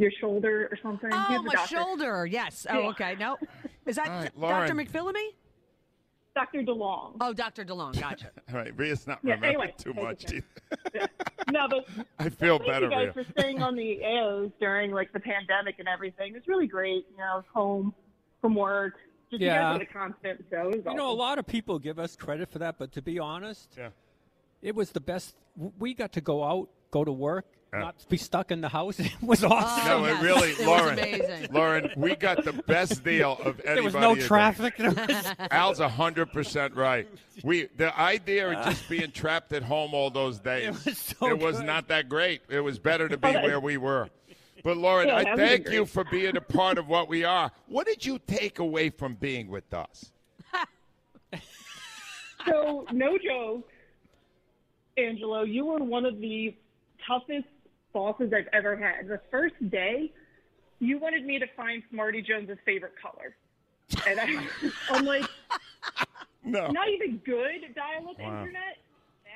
[0.00, 1.10] Your shoulder or something.
[1.10, 1.76] He Oh, my doctor.
[1.76, 2.26] shoulder.
[2.26, 2.66] Yes.
[2.68, 3.14] Oh, okay.
[3.18, 3.36] No.
[3.86, 4.40] Is that All right, Dr.
[4.40, 4.76] Lauren.
[4.78, 5.28] McPhillamy?
[6.34, 6.62] Dr.
[6.62, 7.16] DeLong.
[7.20, 7.64] Oh, Dr.
[7.64, 8.00] DeLong.
[8.00, 8.30] Gotcha.
[8.52, 10.30] All right, Rhea's not Yeah, remembering anyway, too much.
[10.32, 10.42] you.
[10.94, 11.08] either.
[11.50, 11.86] No, but
[12.18, 13.24] I feel thank better, you guys Rhea.
[13.24, 16.34] for staying on the airs during like the pandemic and everything.
[16.36, 17.04] It's really great.
[17.10, 17.94] You know, I was home
[18.40, 18.94] from work.
[19.30, 19.72] Just Yeah.
[19.72, 20.44] you guys were constant.
[20.50, 22.92] So it was You know, a lot of people give us credit for that, but
[22.92, 23.88] to be honest, Yeah.
[24.62, 25.34] it was the best.
[25.80, 27.78] We got to go out, go to work, Yeah.
[27.80, 28.98] not be stuck in the house.
[29.00, 29.82] It was awesome.
[29.92, 30.20] Oh, no, Oh, yes.
[30.20, 30.98] it really, It was Lauren.
[30.98, 31.52] amazing.
[31.52, 33.74] Lauren, we got the best deal of anybody.
[33.74, 34.74] there was no traffic.
[34.78, 37.06] There was- Al's hundred percent right.
[37.44, 40.68] We the idea of just being trapped at home all those days.
[40.68, 42.42] It was so it was not that great.
[42.48, 44.08] It was better to be where we were.
[44.64, 45.74] But Lauren, Yeah, I thank great.
[45.74, 47.50] you for being a part of what we are.
[47.68, 50.10] What did you take away from being with us?
[52.46, 53.68] So no joke,
[54.96, 56.54] Angelo, you were one of the
[57.06, 57.46] toughest
[57.92, 59.08] bosses I've ever had.
[59.08, 60.12] The first day,
[60.78, 63.36] you wanted me to find Smarty Jones's favorite color,
[64.06, 64.48] and I,
[64.94, 65.28] I'm like,
[66.44, 66.68] No.
[66.68, 68.40] not even good dial-up Wow.
[68.40, 68.78] internet,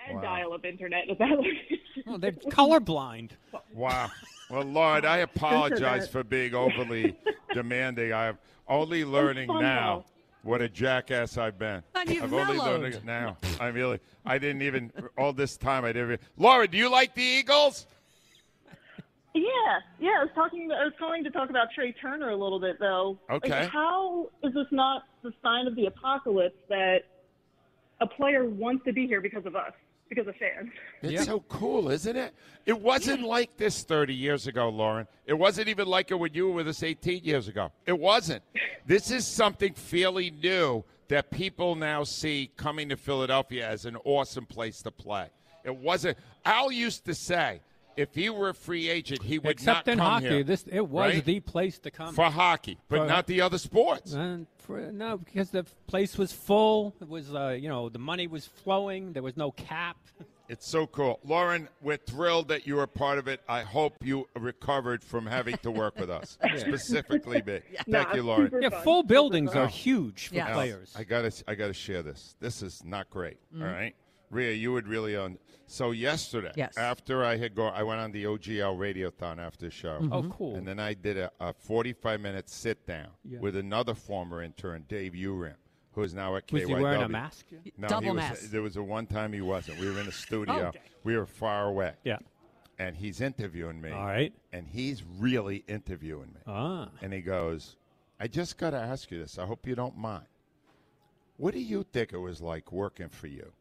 [0.06, 0.20] bad Wow.
[0.22, 1.78] dial-up internet at that location.
[2.06, 3.30] well, they're colorblind.
[3.72, 4.10] Wow.
[4.50, 7.14] Well, Lord, I apologize for being overly
[7.52, 8.12] demanding.
[8.12, 8.38] I'm
[8.68, 10.04] only learning fun, now
[10.42, 11.82] what a jackass I've been.
[11.94, 12.82] And you've I've only mellowed.
[12.82, 13.38] learned it now.
[13.58, 15.84] I really, I didn't even all this time.
[15.86, 16.12] I didn't.
[16.12, 17.86] Even, Laura, do you like the Eagles?
[19.34, 19.42] Yeah,
[19.98, 20.10] yeah.
[20.20, 20.70] I was talking.
[20.70, 23.18] I was calling to talk about Trea Turner a little bit, though.
[23.28, 23.66] Like, Okay.
[23.72, 27.00] how is this not the sign of the apocalypse that
[28.00, 29.72] a player wants to be here because of us,
[30.08, 30.70] because of fans?
[31.02, 31.22] It's Yeah.
[31.22, 32.32] so cool, isn't it?
[32.64, 35.08] It wasn't like this 30 years ago, Lauren.
[35.26, 37.72] It wasn't even like it when you were with us 18 years ago.
[37.86, 38.42] It wasn't.
[38.86, 44.44] This is something fairly new that people now see coming to Philadelphia as an awesome
[44.44, 45.30] place to play.
[45.64, 46.18] It wasn't.
[46.44, 47.62] Al used to say,
[47.96, 50.44] if he were a free agent, he would Except not in come hockey, here.
[50.44, 51.24] this it was right?
[51.24, 52.14] the place to come.
[52.14, 54.12] for hockey, but For- not the other sports.
[54.12, 56.94] And for, no, because the place was full.
[57.00, 59.12] It was, uh, you know, the money was flowing.
[59.12, 59.96] There was no cap.
[60.46, 61.20] It's so cool.
[61.24, 63.40] Lauren, we're thrilled that you were part of it.
[63.48, 67.60] I hope you recovered from having to work with us, specifically me.
[67.76, 68.52] Thank Nah, you, Lauren.
[68.60, 68.82] Yeah, fun.
[68.82, 70.52] full buildings are huge for Yes.
[70.52, 70.94] players.
[70.98, 72.36] I gotta, I gotta share this.
[72.40, 73.38] This is not great.
[73.54, 73.62] Mm-hmm.
[73.62, 73.94] all right,
[74.34, 75.38] Rhea, you would really on.
[75.66, 76.76] So yesterday, Yes.
[76.76, 79.98] after I had gone, I went on the OGL Radiothon after the show.
[80.00, 80.12] Mm-hmm.
[80.12, 80.56] Oh, cool.
[80.56, 83.38] And then I did a, a 45 minute sit down Yeah.
[83.40, 85.54] with another former intern, Dave Uram,
[85.92, 86.66] who is now at Was KYW.
[86.66, 87.46] he wearing a mask?
[87.78, 88.50] No, Double he was, mask.
[88.50, 89.78] There was a one time he wasn't.
[89.80, 90.54] We were in a studio.
[90.68, 90.80] Okay.
[91.04, 91.92] We were far away.
[92.04, 92.18] Yeah.
[92.78, 93.90] And he's interviewing me.
[93.90, 94.32] All right.
[94.52, 96.40] And he's really interviewing me.
[96.46, 96.88] Ah.
[97.00, 97.76] And he goes,
[98.18, 99.38] I just got to ask you this.
[99.38, 100.26] I hope you don't mind.
[101.36, 103.52] What do you think it was like working for you?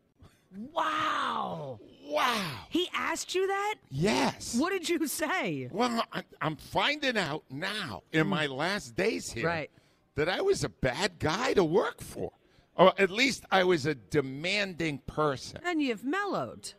[0.57, 1.79] Wow.
[2.05, 2.51] Wow.
[2.69, 3.75] He asked you that?
[3.89, 4.55] Yes.
[4.57, 5.69] What did you say?
[5.71, 9.71] Well, I- I'm finding out now in my last days here Right.
[10.15, 12.31] that I was a bad guy to work for.
[12.75, 15.61] Or at least I was a demanding person.
[15.63, 16.73] And you've mellowed.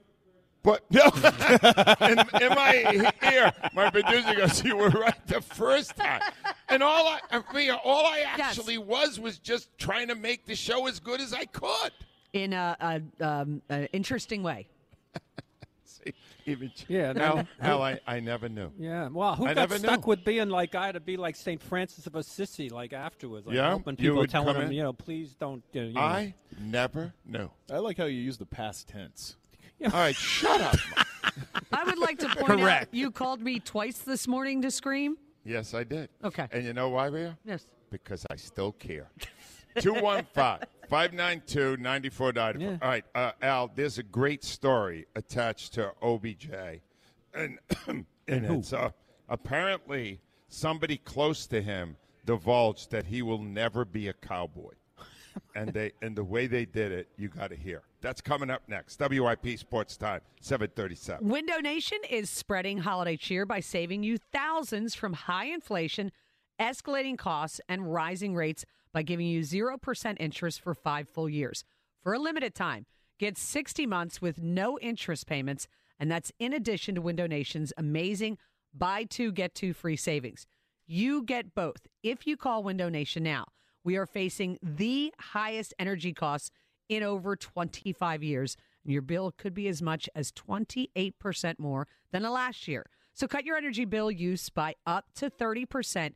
[0.65, 1.03] But no,
[2.01, 6.23] in, in my ear, my producer goes, "You were right the first time."
[6.71, 8.41] And all I, I mean, all I Yes.
[8.41, 11.93] actually was was just trying to make the show as good as I could.
[12.35, 12.77] In a,
[13.21, 14.67] a um, an interesting way.
[15.85, 16.13] See,
[16.47, 17.45] even Yeah, Hal, no.
[17.61, 18.71] Hal, I, I never knew.
[18.79, 19.09] Yeah.
[19.09, 20.09] Well, who I got never stuck knew.
[20.11, 21.63] with being like I had to be like St.
[21.63, 23.47] Francis of Assisi, like afterwards?
[23.47, 23.69] Like Yeah?
[23.69, 24.77] helping people, would telling come them, in?
[24.77, 25.63] you know, please don't.
[25.75, 26.01] Uh, you know.
[26.01, 27.49] I never knew.
[27.71, 29.37] I like how you use the past tense.
[29.79, 29.87] Yeah.
[29.93, 30.77] All right, shut up.
[31.73, 32.89] I would like to point Correct.
[32.89, 35.17] out you called me twice this morning to scream.
[35.45, 36.09] yes, I did.
[36.25, 36.49] Okay.
[36.51, 37.39] And you know why, Rhea?
[37.45, 37.67] Yes.
[37.91, 39.09] Because I still care.
[39.81, 42.79] 215 592 9494.
[42.83, 46.51] All right, uh, Al, there's a great story attached to OBJ.
[47.35, 48.91] And, and it's uh,
[49.29, 54.73] apparently somebody close to him divulged that he will never be a cowboy.
[55.57, 57.83] and they and the way they did it, you got to hear.
[58.01, 59.01] That's coming up next.
[59.01, 61.27] WIP Sports Time, 737.
[61.27, 66.13] Window Nation is spreading holiday cheer by saving you thousands from high inflation
[66.61, 71.65] escalating costs, and rising rates by giving you 0% interest for five full years.
[72.03, 72.87] For a limited time,
[73.19, 78.39] get 60 months with no interest payments, and that's in addition to Window Nation's amazing
[78.77, 80.47] buy two, get two free savings.
[80.87, 83.47] You get both if you call Window Nation now.
[83.85, 86.51] We are facing the highest energy costs
[86.89, 92.23] in over 25 years, and your bill could be as much as 28% more than
[92.23, 92.87] the last year.
[93.13, 96.15] So cut your energy bill use by up to 30%,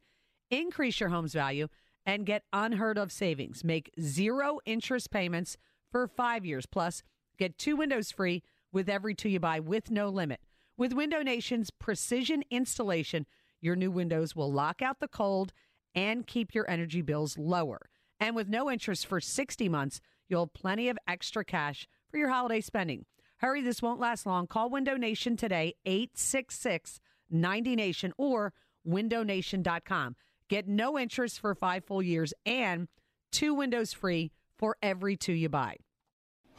[0.51, 1.69] increase your home's value,
[2.09, 3.63] and get unheard of savings.
[3.63, 5.59] Make zero interest payments
[5.93, 6.65] for five years.
[6.65, 7.03] Plus,
[7.39, 8.43] get two windows free
[8.73, 10.41] with every two you buy with no limit.
[10.79, 13.27] With Window Nation's precision installation,
[13.61, 15.53] your new windows will lock out the cold
[15.95, 17.91] and keep your energy bills lower.
[18.19, 22.31] And with no interest for 60 months, you'll have plenty of extra cash for your
[22.31, 23.05] holiday spending.
[23.41, 24.47] Hurry, this won't last long.
[24.47, 28.55] Call Window Nation today, 866 90 Nation or
[28.89, 30.17] windownation.com.
[30.49, 32.89] Get no interest for five full years and
[33.31, 35.77] two windows free for every two you buy.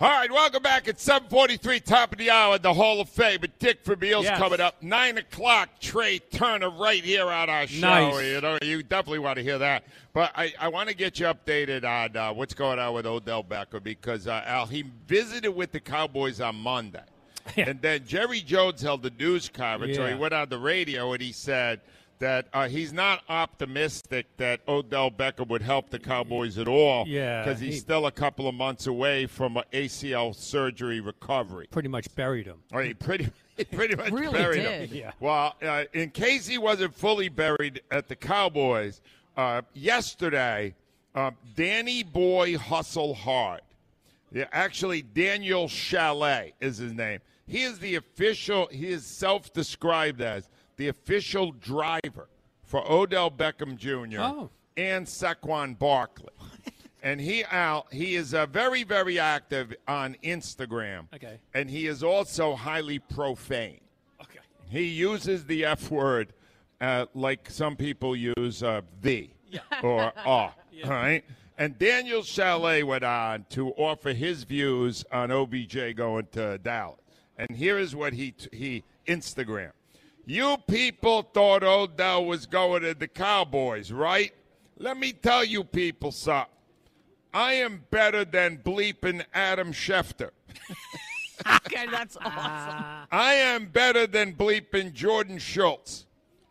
[0.02, 3.39] All right, welcome back at 743, top of the hour, the Hall of Fame.
[3.41, 4.38] But Dick Vermeil's Yes.
[4.38, 4.82] coming up.
[4.82, 7.82] 9 o'clock, Trea Turner right here on our show.
[7.82, 8.23] Nice.
[8.23, 9.84] You know, you definitely want to hear that.
[10.13, 13.43] But I, I want to get you updated on uh, what's going on with Odell
[13.43, 17.04] Beckham because, uh, Al, he visited with the Cowboys on Monday.
[17.58, 21.21] And then Jerry Jones held the news conference, so he went on the radio and
[21.21, 21.82] he said
[22.20, 27.44] that uh, he's not optimistic that Odell Beckham would help the Cowboys at all Yeah,
[27.44, 31.68] because he's he- still a couple of months away from an ACL surgery recovery.
[31.72, 32.58] Pretty much buried him.
[32.72, 34.90] Or he pretty, he pretty much Really buried did.
[34.90, 34.98] him.
[34.98, 35.12] Yeah.
[35.20, 39.02] Well, uh, in case he wasn't fully buried at the Cowboys,
[39.38, 40.76] uh, yesterday,
[41.16, 43.62] uh, Danny Boy Hustle Hard.
[44.32, 47.20] Yeah, actually, Daniel Chalet is his name.
[47.48, 50.48] He is the official, he is self described as
[50.80, 52.30] the official driver
[52.63, 54.22] for Odell Beckham Jr.
[54.22, 54.50] Oh.
[54.78, 56.30] and Saquon Barkley.
[57.04, 61.08] and he out he is uh, very very active on Instagram.
[61.13, 61.38] Okay.
[61.54, 63.82] And he is also highly profane.
[64.22, 64.39] Okay.
[64.70, 66.32] He uses the F word
[66.80, 69.30] uh, like some people use uh, the
[69.84, 70.54] or ah.
[70.86, 71.26] All right.
[71.58, 77.02] And Daniel Chalet went on to offer his views on OBJ going to Dallas.
[77.38, 79.72] And here is what he he Instagram.
[80.30, 84.32] You people thought Odell was going to the Cowboys, right?
[84.78, 86.54] Let me tell you people something.
[87.34, 90.30] I am better than bleeping Adam Schefter.
[91.65, 92.28] okay, that's ah.
[93.02, 93.08] awesome.
[93.12, 96.06] I am better than bleeping Jordan Schultz.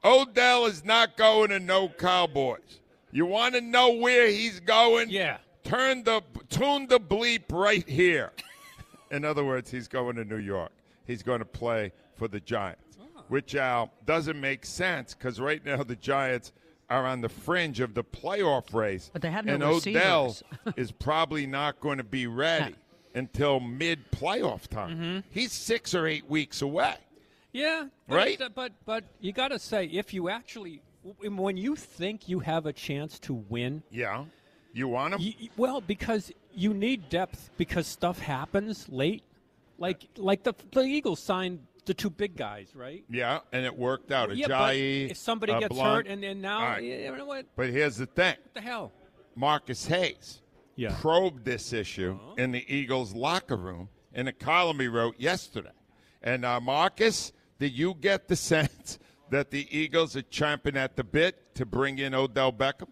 [0.05, 2.81] Odell is not going to no Cowboys.
[3.13, 5.09] You want to know where he's going?
[5.09, 5.37] Yeah.
[5.63, 8.33] Turn the tune the bleep right here.
[9.13, 10.73] In other words, he's going to New York.
[11.07, 12.88] He's going to play for the Giants,
[13.29, 16.53] which Al doesn't make sense because right now the Giants
[16.91, 19.11] are on the fringe of the playoff race.
[19.13, 20.37] But they have no and Odell
[20.77, 22.75] is probably not going to be ready
[23.15, 24.91] until mid playoff time.
[24.91, 25.19] Mm-hmm.
[25.31, 26.97] He's six or eight weeks away.
[27.53, 28.43] Yeah, but, Right?
[28.55, 30.83] But but you got to say, if you actually,
[31.21, 34.25] when you think you have a chance to win, yeah,
[34.73, 35.49] you want him.
[35.57, 39.23] well, because you need depth because stuff happens late,
[39.79, 43.05] like like the the Eagles signed the two big guys, right?
[43.11, 44.35] Yeah, and it worked out.
[44.37, 46.07] Yeah, but Ajayi, if somebody uh, gets Blunt.
[46.07, 46.83] hurt and then now, All right.
[46.85, 47.47] you know what?
[47.57, 48.37] But here's the thing.
[48.45, 48.93] What the hell?
[49.35, 50.41] Marcus Hayes
[50.77, 50.91] Yeah.
[50.91, 51.01] Uh-huh.
[51.01, 55.71] probed this issue in the Eagles locker room in a column he wrote yesterday.
[56.23, 58.99] And uh, Marcus, did you get the sense
[59.31, 62.89] that the Eagles are champing at the bit to bring in Odell Beckham?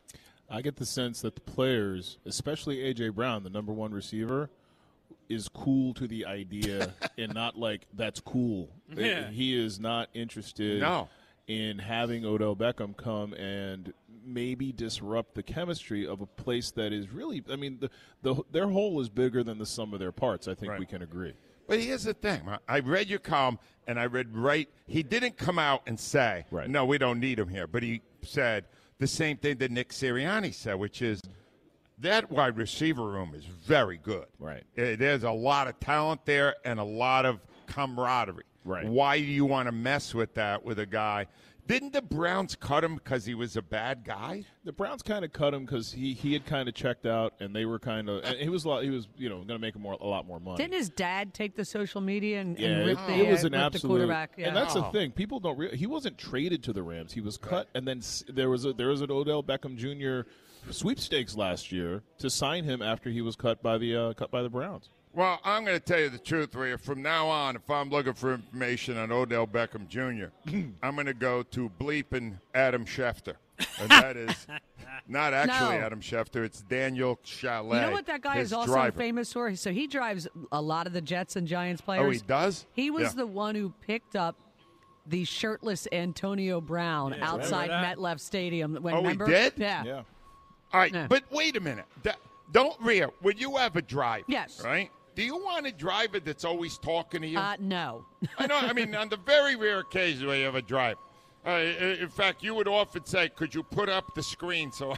[0.49, 4.49] I get the sense that the players, especially AJ Brown, the number one receiver,
[5.29, 8.69] is cool to the idea and not like that's cool.
[8.95, 9.31] Yeah.
[9.31, 11.09] He is not interested No.
[11.47, 13.93] in having Odell Beckham come and
[14.25, 17.91] maybe disrupt the chemistry of a place that is really I mean the,
[18.23, 20.49] the their whole is bigger than the sum of their parts.
[20.49, 20.81] I think Right.
[20.81, 21.35] we can agree.
[21.69, 22.43] But here's the thing.
[22.69, 23.59] I- read your column,
[23.89, 24.69] and I read right.
[24.87, 26.71] He didn't come out and say, Right.
[26.71, 28.67] "No, we don't need him here," but he said
[28.99, 31.21] the same thing that Nick Sirianni said, which is
[31.99, 34.27] that wide receiver room is very good.
[34.39, 34.65] Right.
[34.77, 38.45] Uh, There's a lot of talent there and a lot of camaraderie.
[38.65, 38.87] Right.
[38.87, 41.27] Why do you want to mess with that with a guy?
[41.69, 44.45] Didn't the Browns cut him because he was a bad guy?
[44.65, 47.55] The Browns kind of cut him because he, he had kind of checked out, and
[47.55, 49.75] they were kind of he was a lot, he was you know going to make
[49.75, 50.59] a more a lot more money.
[50.59, 53.43] Didn't his dad take the social media and, Yeah, and rip it, the, it was
[53.43, 53.89] an rip the absolute.
[53.95, 54.33] quarterback?
[54.37, 54.47] Yeah.
[54.49, 55.11] And that's the thing.
[55.11, 55.59] People don't.
[55.59, 57.13] Re- he wasn't traded to the Rams.
[57.13, 60.29] He was cut, and then s- there was a there was an Odell Beckham Jr.
[60.73, 64.43] sweepstakes last year to sign him after he was cut by the uh, cut by
[64.43, 64.89] the Browns.
[65.13, 66.77] Well, I'm going to tell you the truth, Rhea.
[66.77, 70.27] From now on, if I'm looking for information on Odell Beckham Jr.,
[70.83, 73.37] I'm going to go to bleeping Adam Schefter.
[73.81, 74.47] and that is
[75.09, 75.85] not actually No.
[75.87, 76.45] Adam Schefter.
[76.45, 77.77] It's Daniel Chalet.
[77.81, 78.99] You know what that guy is also driver.
[78.99, 79.57] famous for?
[79.57, 82.05] So he drives a lot of the Jets and Giants players.
[82.05, 82.67] Oh, he does.
[82.75, 83.13] He was Yeah.
[83.23, 84.37] the one who picked up
[85.07, 88.75] the shirtless Antonio Brown Yeah, outside remember MetLife Stadium.
[88.83, 89.27] When, Oh, he remember?
[89.29, 89.55] did?
[89.57, 90.03] Yeah.
[90.77, 91.07] All right, Yeah.
[91.09, 91.87] but wait a minute.
[92.03, 92.19] That-
[92.53, 93.09] don't Rhea.
[93.23, 94.61] When you have a driver, Yes.
[94.63, 94.91] right?
[95.15, 97.39] Do you want a driver that's always talking to you?
[97.39, 98.05] Uh, no.
[98.39, 98.59] I know.
[98.59, 101.01] I mean, on the very rare occasion where you have a driver.
[101.47, 104.95] Uh, in fact, you would often say, "Could you put up the screen so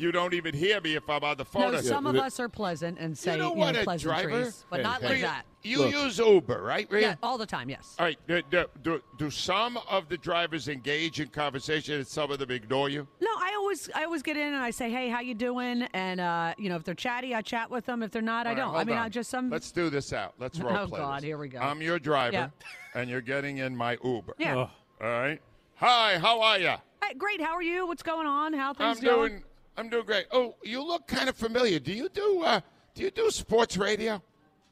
[0.00, 2.20] you don't even hear me if I'm on the phone?" No, I some said, of
[2.22, 4.28] us are pleasant and say You know you what, know, a driver?
[4.28, 5.44] pleasantries, but not like You- that.
[5.62, 7.02] You use Uber, right, Rhea?
[7.02, 7.68] Yeah, all the time.
[7.68, 7.94] Yes.
[7.98, 8.16] All right.
[8.26, 12.50] Do, do, do, do some of the drivers engage in conversation and some of them
[12.50, 13.06] ignore you?
[13.20, 16.18] No, I always I always get in and I say, "Hey, how you doing?" And
[16.18, 18.02] uh, you know, if they're chatty, I chat with them.
[18.02, 18.74] If they're not, I don't.
[18.74, 19.02] I mean, on.
[19.04, 19.50] I just some.
[19.50, 20.32] Let's do this out.
[20.38, 21.24] Let's role Oh, play God, this.
[21.26, 21.58] here we go.
[21.58, 22.48] I'm your driver, Yeah.
[22.94, 24.36] and you're getting in my Uber.
[24.38, 24.54] Yeah.
[24.56, 24.70] All
[25.02, 25.42] right.
[25.76, 26.16] Hi.
[26.18, 26.72] How are you?
[27.04, 27.42] Hey, great.
[27.42, 27.86] How are you?
[27.86, 28.54] What's going on?
[28.54, 29.30] How things I'm going?
[29.32, 29.44] doing.
[29.80, 30.26] I'm doing great.
[30.30, 31.78] Oh, you look kind of familiar.
[31.78, 32.42] Do you do?
[32.42, 32.60] Uh,
[32.94, 34.22] do you do sports radio?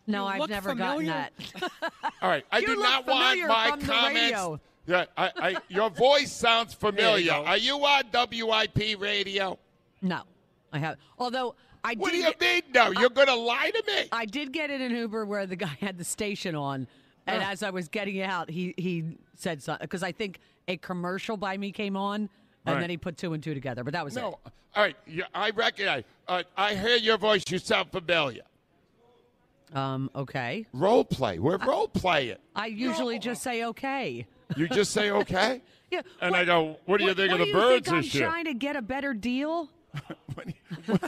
[0.07, 1.07] No, You I've look never familiar.
[1.13, 1.73] gotten that.
[2.23, 2.45] All right.
[2.53, 4.21] I You do look not want familiar my from the comments.
[4.23, 4.61] radio.
[4.87, 7.31] Yeah, I, I, your voice sounds familiar.
[7.33, 7.45] go.
[7.45, 9.59] Are you on WIP radio?
[10.03, 10.23] No,
[10.73, 10.97] I have.
[11.19, 11.55] Although
[11.85, 12.63] I What did do you mean?
[12.75, 14.09] No, you're going to lie to me.
[14.13, 16.87] I did get in an Uber where the guy had the station on,
[17.27, 17.51] and Huh.
[17.51, 20.39] as I was getting out, he he said something because I think
[20.69, 22.29] a commercial by me came on,
[22.67, 22.81] and Right.
[22.81, 23.85] then he put two and two together.
[23.85, 24.21] But that was it.
[24.21, 24.39] No.
[24.77, 24.97] All right.
[25.07, 26.05] Yeah, I recognize.
[26.27, 27.43] Uh, I hear your voice.
[27.49, 28.43] You sound familiar.
[29.75, 30.11] Um.
[30.15, 30.67] Okay.
[30.73, 31.39] Role play.
[31.39, 32.37] We're role playing.
[32.57, 34.27] I usually just say okay.
[34.57, 35.63] You just say okay.
[35.91, 36.03] Yeah.
[36.21, 38.53] And I go, what do you think what of the birds think I'm trying to
[38.53, 39.71] get a better deal?
[40.87, 41.01] Never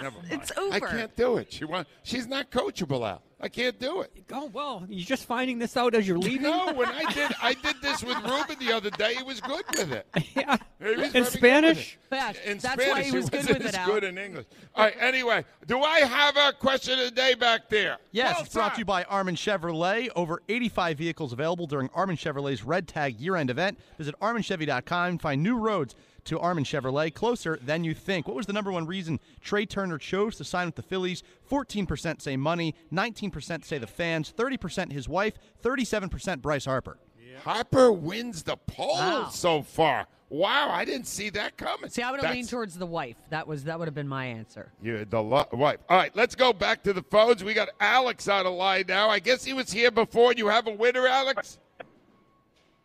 [0.00, 0.32] mind.
[0.32, 0.74] It's over.
[0.74, 1.52] I can't do it.
[1.52, 3.22] She want, She's not coachable, Al.
[3.38, 4.10] I can't do it.
[4.32, 6.42] Oh well, you're just finding this out as you're leaving.
[6.42, 9.14] No, when I did, I did this with Ruben the other day.
[9.14, 10.06] He was good with it.
[10.34, 10.56] Yeah.
[10.82, 11.98] He was In Spanish?
[12.10, 12.14] it.
[12.14, 13.86] Yeah, In that's why he was good wasn't with it, as Al.
[13.86, 14.46] good in English.
[14.74, 14.94] All right.
[14.98, 17.98] Anyway, do I have a question of the day back there?
[18.10, 20.08] Yes, Well it's brought to you by Armin Chevrolet.
[20.16, 23.78] Over 85 vehicles available during Armin Chevrolet's Red Tag year-end event.
[23.98, 25.94] Visit ArminChevy.com and find new roads
[26.26, 28.26] to Armin Chevrolet closer than you think.
[28.26, 31.22] What was the number one reason Trea Turner chose to sign with the Phillies?
[31.50, 36.98] 14% say money, 19% say the fans, 30% his wife, 37% Bryce Harper.
[37.44, 39.28] Harper wins the poll Wow.
[39.30, 40.06] so far.
[40.28, 41.88] Wow, I didn't see that coming.
[41.90, 43.16] See, I would have That's- leaned towards the wife.
[43.30, 44.72] That was that would have been my answer.
[44.82, 45.78] Yeah, the lo- wife.
[45.88, 47.44] All right, let's go back to the phones.
[47.44, 49.08] We got Alex on the line now.
[49.08, 50.32] I guess he was here before.
[50.32, 51.60] You have a winner, Alex?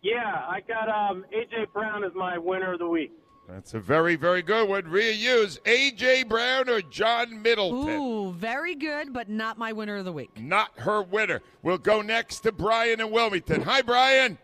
[0.04, 3.12] Yeah, I got um, AJ Brown as my winner of the week.
[3.48, 4.88] That's a very, very good one.
[4.88, 6.24] Rhea Hughes, A.J.
[6.24, 7.90] Brown, or John Middleton?
[8.00, 10.30] Ooh, very good, but not my winner of the week.
[10.40, 11.42] Not her winner.
[11.62, 13.62] We'll go next to Brian in Wilmington.
[13.64, 14.38] Hi, Brian.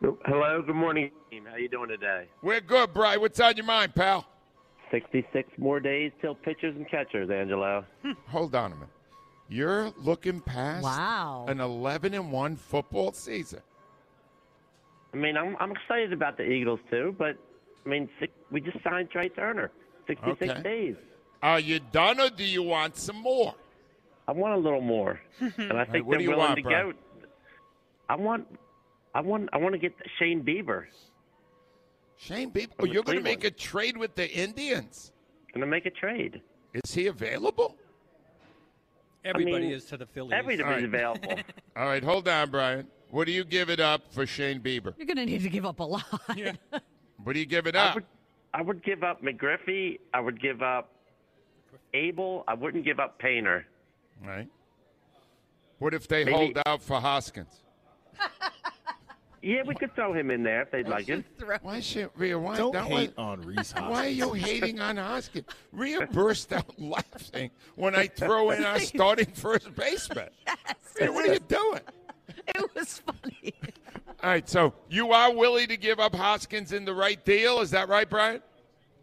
[0.00, 1.10] Hello, good morning.
[1.48, 2.26] How you doing today?
[2.42, 3.20] We're good, Brian.
[3.20, 4.26] What's on your mind, pal?
[4.90, 7.84] 66 more days till pitchers and catchers, Angelo.
[8.28, 8.88] Hold on a minute.
[9.48, 11.44] You're looking past Wow.
[11.48, 13.60] an 11 and 1 football season.
[15.14, 17.36] I mean, I'm I'm excited about the Eagles too, but
[17.84, 19.70] I mean, six, we just signed Trea Turner.
[20.06, 20.62] 66 Okay.
[20.62, 20.96] days.
[21.42, 23.54] Are you done, or do you want some more?
[24.28, 26.90] I want a little more, and I think what do they're willing want, to Brian?
[26.90, 26.96] go.
[28.08, 28.46] I want,
[29.14, 30.84] I want, I want to get Shane Bieber.
[32.16, 32.70] Shane Bieber.
[32.78, 35.12] Oh, you're going to make a trade with the Indians.
[35.52, 36.40] Going to make a trade.
[36.72, 37.76] Is he available?
[39.24, 40.32] Everybody mean, is to the Phillies.
[40.34, 40.84] Everybody's All right.
[40.84, 41.38] available.
[41.76, 42.86] All right, hold on, Brian.
[43.10, 44.94] What do you give it up for Shane Bieber?
[44.96, 46.04] You're going to need to give up a lot.
[47.24, 47.94] What do you give it I up?
[47.96, 48.04] would,
[48.54, 49.98] I would give up McGriffey.
[50.12, 50.90] I would give up
[51.94, 52.44] Abel.
[52.48, 53.66] I wouldn't give up Painter.
[54.26, 54.48] Right.
[55.78, 57.62] What if they Maybe- hold out for Hoskins?
[59.44, 61.24] Yeah, we could throw him in there if they'd like it.
[61.62, 62.38] Why should Rhea?
[62.38, 63.90] Why Don't that hate was- on Rhys Hoskins.
[63.90, 65.46] Why are you hating on Hoskins?
[65.72, 70.28] Rhea burst out laughing when I throw in our starting first baseman.
[71.00, 71.80] Rhea, what are you doing?
[72.54, 73.52] It was funny.
[74.22, 77.60] All right, so you are willing to give up Hoskins in the right deal?
[77.60, 78.40] Is that right, Brian?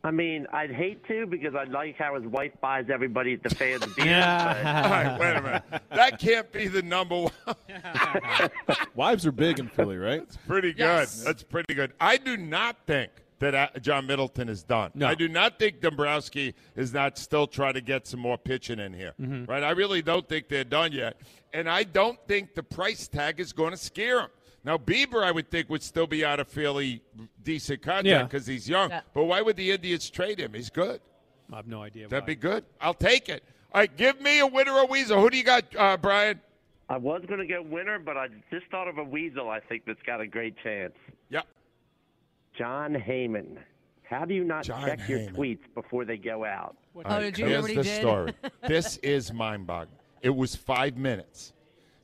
[0.02, 3.50] I mean, I'd hate to because I'd like how his wife buys everybody at the
[3.50, 4.06] fans beer.
[4.16, 5.64] All right, wait a minute.
[5.90, 7.56] That can't be the number one.
[8.96, 10.22] Wives are big in Philly, right?
[10.22, 10.80] That's pretty good.
[10.80, 11.22] Yes.
[11.22, 11.92] That's pretty good.
[12.00, 14.92] I do not think that uh, John Middleton is done.
[14.94, 15.08] No.
[15.08, 18.94] I do not think Dombrowski is not still trying to get some more pitching in
[18.94, 19.14] here.
[19.20, 19.52] Mm-hmm.
[19.52, 19.64] Right?
[19.64, 21.18] I really don't think they're done yet.
[21.54, 24.30] And I don't think the price tag is going to scare him.
[24.64, 27.02] Now, Bieber, I would think, would still be out of fairly
[27.44, 27.94] decent Yeah.
[27.94, 28.90] contract because he's young.
[28.90, 29.02] Yeah.
[29.14, 30.54] But why would the Indians trade him?
[30.54, 31.02] He's good.
[31.52, 32.08] I have no idea.
[32.08, 32.28] That'd why.
[32.28, 32.66] be good.
[32.82, 33.44] I'll take it.
[33.74, 35.20] All right, give me a winner or weasel.
[35.22, 36.42] Who do you got, uh, Brian?
[36.90, 39.50] I was going to get winner, but I just thought of a weasel.
[39.50, 40.94] I think that's got a great chance.
[41.30, 41.46] Yep.
[42.58, 43.58] Jon Heyman.
[44.04, 46.76] How do you not John check your tweets before they go out?
[46.96, 48.34] All right, here's the story.
[48.68, 49.96] this is mind-boggling.
[50.24, 51.54] It was five minutes.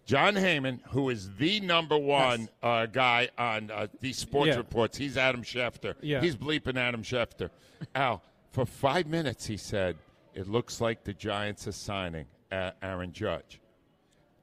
[0.06, 4.58] Jon Heyman, who is the number one uh, guy on uh, these sports Yeah.
[4.58, 5.96] reports, he's Adam Schefter.
[6.02, 6.22] Yeah.
[6.22, 7.50] He's bleeping Adam Schefter.
[7.96, 9.98] Al, for five minutes, he said,
[10.36, 13.60] "It looks like the Giants are signing uh, Aaron Judge,"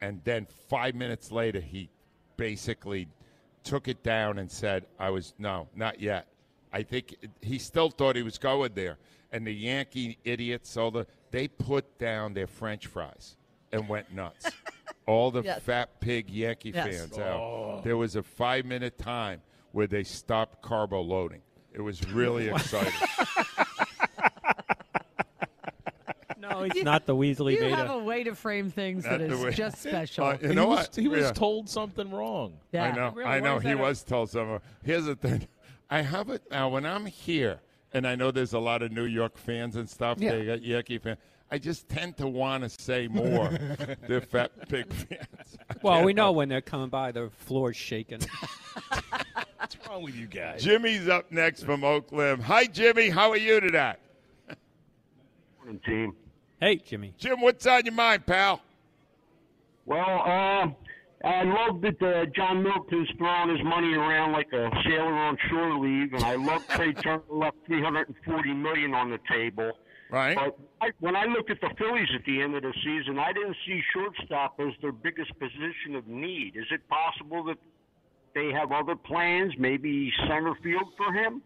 [0.01, 1.89] and then five minutes later, he
[2.37, 3.09] basically
[3.63, 6.27] took it down and said, "I was no, not yet."
[6.73, 8.99] I think he still thought he was going there,
[9.31, 13.37] and the Yankee idiots, all the they put down their French fries
[13.73, 14.51] and went nuts.
[15.07, 15.63] All the Yes.
[15.63, 16.87] fat pig Yankee Yes.
[16.87, 17.41] fans out.
[17.41, 17.81] Oh.
[17.85, 19.41] There was a five minute time
[19.73, 21.43] where they stopped carbo loading.
[21.73, 22.93] It was really exciting.
[26.39, 27.77] No, it's not the Weasley You beta.
[27.77, 30.25] have a way to frame things that Not the is way- just special.
[30.27, 30.97] Uh, you he know was, what?
[30.97, 31.33] He was Yeah.
[31.33, 32.55] told something wrong.
[32.73, 32.85] Yeah.
[32.85, 33.11] I know.
[33.15, 33.59] Really, I know.
[33.59, 33.79] He that?
[33.79, 34.61] was told someone.
[34.85, 35.47] Here's the thing.
[35.91, 36.69] I have it now.
[36.69, 37.61] When I'm here,
[37.93, 40.19] and I know there's a lot of New York fans and stuff.
[40.21, 40.33] Yeah.
[40.37, 41.19] They got Yankee fans.
[41.53, 43.51] I just tend to want to say more.
[44.09, 45.59] They're fat pig fans.
[45.83, 48.21] Well, we know help when they're coming by, the floor's shaking.
[49.59, 50.65] What's wrong with you guys?
[50.65, 52.43] Jimmy's up next from Oakland.
[52.45, 53.11] Hi, Jimmy.
[53.11, 53.97] How are you today?
[55.59, 56.17] Morning, team.
[56.59, 57.13] hey, Jimmy.
[57.19, 58.63] Jim, what's on your mind, pal?
[59.85, 60.69] Well, uh,
[61.29, 65.79] I love that uh, John Milton's throwing his money around like a sailor on shore
[65.79, 69.73] leave, and I love Trea Turner left 340 million on the table.
[70.13, 70.37] Right.
[70.37, 73.33] But I, when I looked at the Phillies at the end of the season, I
[73.33, 76.55] didn't see shortstop as their biggest position of need.
[76.55, 77.57] Is it possible that
[78.35, 81.41] they have other plans, maybe center field for him?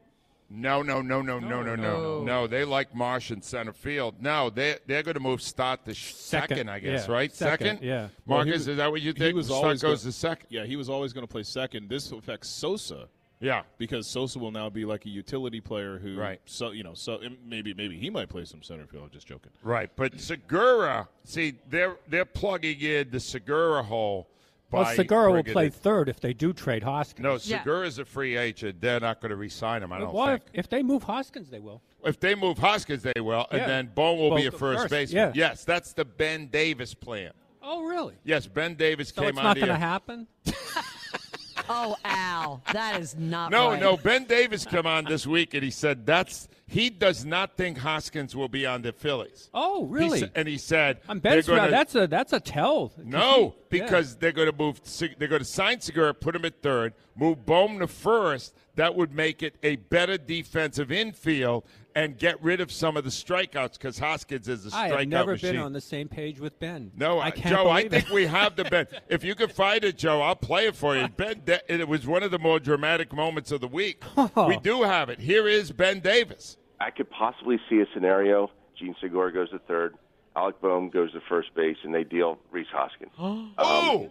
[0.50, 2.46] No, no, no, no, no, no, no, no.
[2.46, 4.16] They like Marsh in center field.
[4.20, 7.12] No, they they're going to move Stott to second, Second, I guess, yeah.
[7.12, 7.32] right?
[7.34, 8.08] Second, yeah.
[8.26, 9.18] Well, he Marcus, was- is that what you think?
[9.18, 9.36] he think?
[9.36, 10.46] was Stott always goes gonna- to second.
[10.50, 11.88] Yeah, he was always going to play second.
[11.88, 13.08] This affects Sosa.
[13.40, 13.62] Yeah.
[13.78, 16.40] because Sosa will now be like a utility player who, Right.
[16.46, 19.04] So you know, so maybe maybe he might play some center field.
[19.04, 19.52] I'm just joking.
[19.62, 24.28] Right, but Segura, see, they're they're plugging in the Segura hole.
[24.72, 27.22] Well, by Segura will play third if they do trade Hoskins.
[27.22, 27.58] No, Yeah.
[27.58, 28.80] Segura's a free agent.
[28.80, 29.92] They're not going to re-sign him.
[29.92, 30.42] I don't well, think.
[30.52, 31.82] if, if they move Hoskins, they will.
[32.04, 35.32] If they move Hoskins, they will, and then Bohm will be a first, first, baseman.
[35.34, 35.50] yeah.
[35.50, 37.30] Yes, that's the Ben Davis plan.
[37.62, 38.14] Oh, really?
[38.24, 40.26] Yes, Ben Davis So came it's on not the going to happen?
[41.68, 43.80] oh, Al, that is not No, right.
[43.80, 43.96] no.
[43.96, 48.34] Ben Davis come on this week and he said that's he does not think Hoskins
[48.34, 49.50] will be on the Phillies.
[49.54, 50.20] Oh, really?
[50.20, 52.92] sa- and he said I'm they're Ben gonna- That's a that's a tell.
[53.02, 53.50] No, Yeah.
[53.70, 54.80] because they're going to move.
[55.18, 58.54] They're going to sign Segura, put him at third, move Bohm to first.
[58.74, 61.64] That would make it a better defensive infield
[61.96, 64.92] and get rid of some of the strikeouts because Hoskins is a strikeout machine.
[64.92, 65.52] I have never machine.
[65.52, 66.92] been on the same page with Ben.
[66.94, 68.14] No, I I can't Joe, I think it.
[68.14, 68.86] we have the Ben.
[69.08, 71.08] If you can find it, Joe, I'll play it for you.
[71.16, 74.04] Ben, Da- it was one of the more dramatic moments of the week.
[74.36, 75.18] we do have it.
[75.20, 76.58] Here is Ben Davis.
[76.78, 78.50] I could possibly see a scenario.
[78.78, 79.94] Jean Segura goes to third,
[80.36, 83.12] Alec Bohm goes to first base, and they deal Rhys Hoskins.
[83.18, 84.10] Um,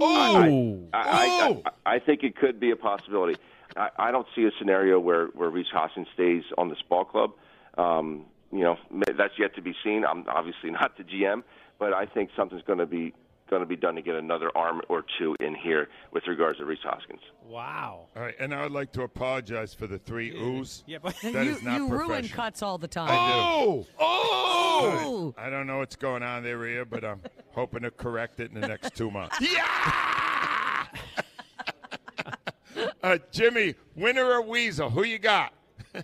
[0.00, 3.36] oh, I, I, I, I, I think it could be a possibility.
[3.76, 7.32] I, I don't see a scenario where where Rhys Hoskins stays on this ball club.
[7.76, 10.04] Um, you know, that's yet to be seen.
[10.04, 11.42] I'm obviously not the GM,
[11.78, 13.14] but I think something's going to be
[13.48, 16.66] going to be done to get another arm or two in here with regards to
[16.66, 17.20] Rhys Hoskins.
[17.46, 18.06] Wow.
[18.14, 20.82] All right, and I would like to apologize for the three oohs.
[20.86, 23.08] Yeah, but That you is not you ruin cuts all the time.
[23.10, 24.58] Oh, oh!
[24.80, 25.34] Oh.
[25.36, 27.20] I don't know what's going on there, Rhea, but I'm
[27.52, 29.38] hoping to correct it in the next two months.
[33.08, 34.90] uh, Jimmy, winner or Weasel?
[34.90, 35.52] Who you got?
[35.94, 36.02] Uh,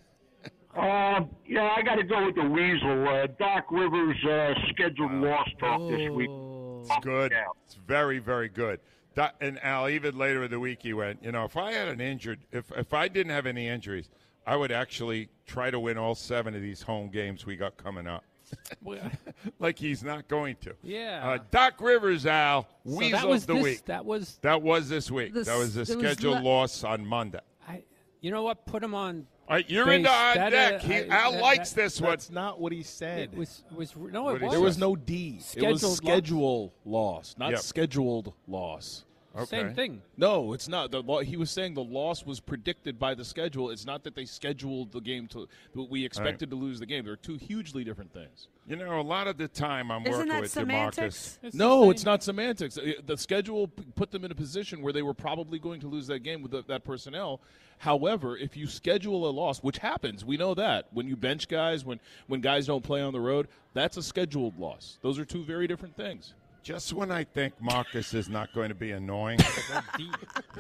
[1.47, 3.09] yeah, I got to go with the Weasel.
[3.09, 6.31] Uh, Doc Rivers' uh, scheduled loss talk this week.
[6.31, 7.33] It's good.
[7.67, 8.81] It's very, very good.
[9.15, 11.89] That, and Al, even later in the week, he went, you know, if I had
[11.89, 14.09] an injured, if, if I didn't have any injuries,
[14.47, 18.07] I would actually try to win all seven of these home games we got coming
[18.07, 18.25] up.
[19.59, 20.75] like he's not going to.
[20.83, 21.21] Yeah.
[21.29, 23.85] Uh, Doc Rivers, Al, So Weasel that was of the this, week.
[23.87, 24.39] That was.
[24.43, 25.35] That was this week.
[25.35, 27.41] This- that was the it was scheduled le- loss on Monday.
[27.69, 27.83] I,
[28.21, 28.65] you know what?
[28.67, 29.27] Put him on.
[29.47, 29.97] All right, you're base.
[29.99, 30.75] into on That, deck.
[30.75, 32.11] uh, He- I- Al that- likes that- this one.
[32.11, 33.31] That's not what he said.
[33.33, 34.51] It was was no, it was.
[34.53, 35.41] There was no D.
[35.55, 37.27] It was Scheduled loss.
[37.27, 37.61] loss, not Yep.
[37.61, 39.05] scheduled loss.
[39.47, 40.03] Same thing.
[40.17, 40.91] No, it's not.
[40.93, 43.71] The lo- he was saying the loss was predicted by the schedule.
[43.71, 45.49] It's not that they scheduled the game to.
[45.75, 47.05] that We expected to lose the game.
[47.05, 48.49] They're two hugely different things.
[48.67, 51.39] You know, a lot of the time I'm Isn't working that with you, semantics?
[51.43, 51.55] Marcus.
[51.59, 52.79] no, it's not semantics.
[52.79, 56.07] Uh, The schedule put them in a position where they were probably going to lose
[56.07, 57.41] that game with the, that personnel.
[57.79, 61.85] However, if you schedule a loss, which happens, we know that when you bench guys,
[61.85, 64.99] when when guys don't play on the road, that's a scheduled loss.
[65.03, 66.35] Those are two very different things.
[66.65, 69.39] Just when I think Marcus is not going to be annoying,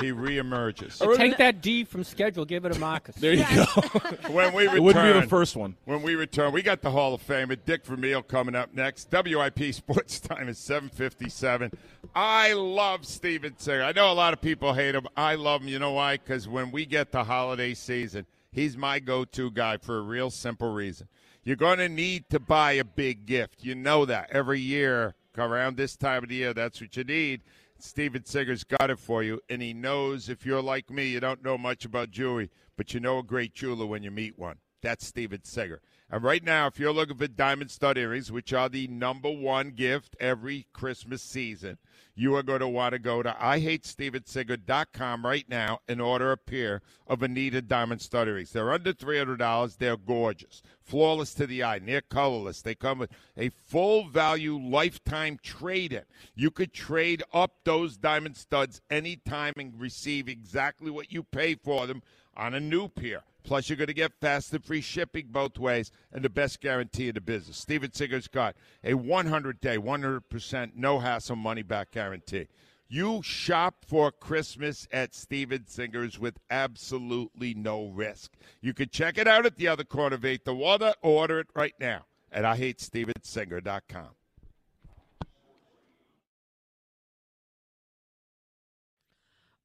[0.00, 0.98] he reemerges.
[1.16, 3.16] Take that D from schedule, give it to Marcus.
[3.16, 3.64] There you go.
[4.30, 5.76] when we return, It wouldn't be the first one.
[5.86, 9.10] When we return, we got the Hall of Famer Dick Vermeil coming up next.
[9.10, 11.70] WIP Sports Time is seven fifty seven.
[12.14, 13.82] I love Steven Singer.
[13.82, 15.06] I know a lot of people hate him.
[15.16, 15.68] I love him.
[15.68, 16.18] You know why?
[16.18, 20.70] Because when we get the holiday season, he's my go-to guy for a real simple
[20.70, 21.08] reason.
[21.44, 23.64] You're going to need to buy a big gift.
[23.64, 26.54] You know that every year around this time of the year.
[26.54, 27.42] That's what you need.
[27.78, 31.44] Steven Singer's got it for you, and he knows if you're like me, you don't
[31.44, 34.56] know much about jewelry, but you know a great jeweler when you meet one.
[34.80, 35.80] That's Steven Singer.
[36.14, 39.72] And right now, if you're looking for diamond stud earrings, which are the number one
[39.72, 41.76] gift every Christmas season,
[42.14, 46.82] you are going to want to go to IHateStevenSinger.com right now and order a pair
[47.08, 48.52] of Anita diamond stud earrings.
[48.52, 49.76] They're under $300.
[49.76, 52.62] They're gorgeous, flawless to the eye, near colorless.
[52.62, 56.04] They come with a full value lifetime trade in.
[56.36, 61.88] You could trade up those diamond studs anytime and receive exactly what you pay for
[61.88, 62.04] them
[62.36, 63.22] on a new pair.
[63.42, 67.08] Plus, you're going to get fast and free shipping both ways and the best guarantee
[67.08, 67.58] in the business.
[67.58, 72.48] Steven Singer's got a 100 day, 100% no hassle money back guarantee.
[72.88, 78.32] You shop for Christmas at Steven Singer's with absolutely no risk.
[78.60, 81.48] You can check it out at the other corner of 8th the Water order it
[81.54, 84.08] right now at IHateStevenSinger.com.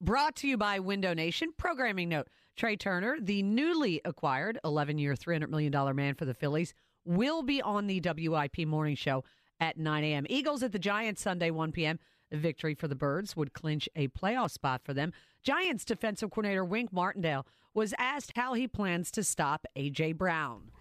[0.02, 1.52] Brought to you by Window Nation.
[1.58, 6.74] Programming note Trea Turner, the newly acquired 11 year, $300 million man for the Phillies,
[7.04, 9.26] will be on the WIP morning show
[9.60, 10.26] at 9 a.m.
[10.30, 12.00] Eagles at the Giants Sunday, 1 p.m.
[12.32, 15.12] A victory for the Birds would clinch a playoff spot for them.
[15.44, 20.14] Giants defensive coordinator Wink Martindale was asked how he plans to stop A.J.
[20.14, 20.72] Brown.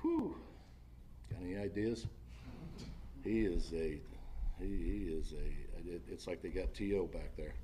[1.28, 2.06] Got any ideas?
[3.24, 3.98] He is a,
[4.60, 5.90] he, he is a.
[5.90, 7.54] It, it's like they got To back there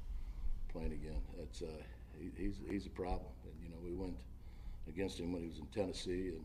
[0.74, 1.22] playing again.
[1.40, 1.66] It's uh,
[2.18, 3.30] he, he's he's a problem.
[3.44, 4.16] And you know we went
[4.88, 6.44] against him when he was in Tennessee, and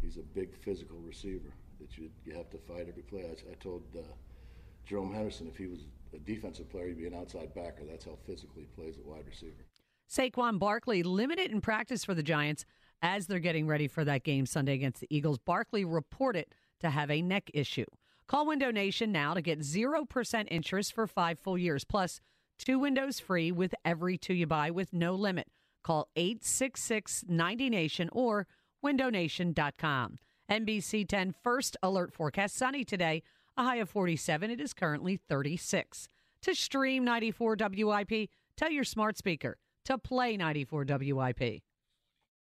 [0.00, 3.24] he's a big physical receiver that you you have to fight every play.
[3.24, 4.02] I, I told uh,
[4.86, 5.80] Jerome Henderson if he was
[6.14, 7.82] a defensive player, he'd be an outside backer.
[7.88, 9.66] That's how physically he plays at wide receiver.
[10.08, 12.64] Saquon Barkley limited in practice for the Giants
[13.02, 15.38] as they're getting ready for that game Sunday against the Eagles.
[15.38, 16.46] Barkley reported
[16.80, 17.84] to have a neck issue.
[18.28, 22.20] Call Window Nation now to get 0% interest for five full years, plus
[22.58, 25.48] two windows free with every two you buy with no limit.
[25.82, 28.46] Call 866 90Nation or
[28.84, 30.18] windownation.com.
[30.50, 33.22] NBC 10 first alert forecast sunny today,
[33.56, 34.50] a high of 47.
[34.50, 36.08] It is currently 36.
[36.42, 41.62] To stream 94 WIP, tell your smart speaker to play 94 WIP.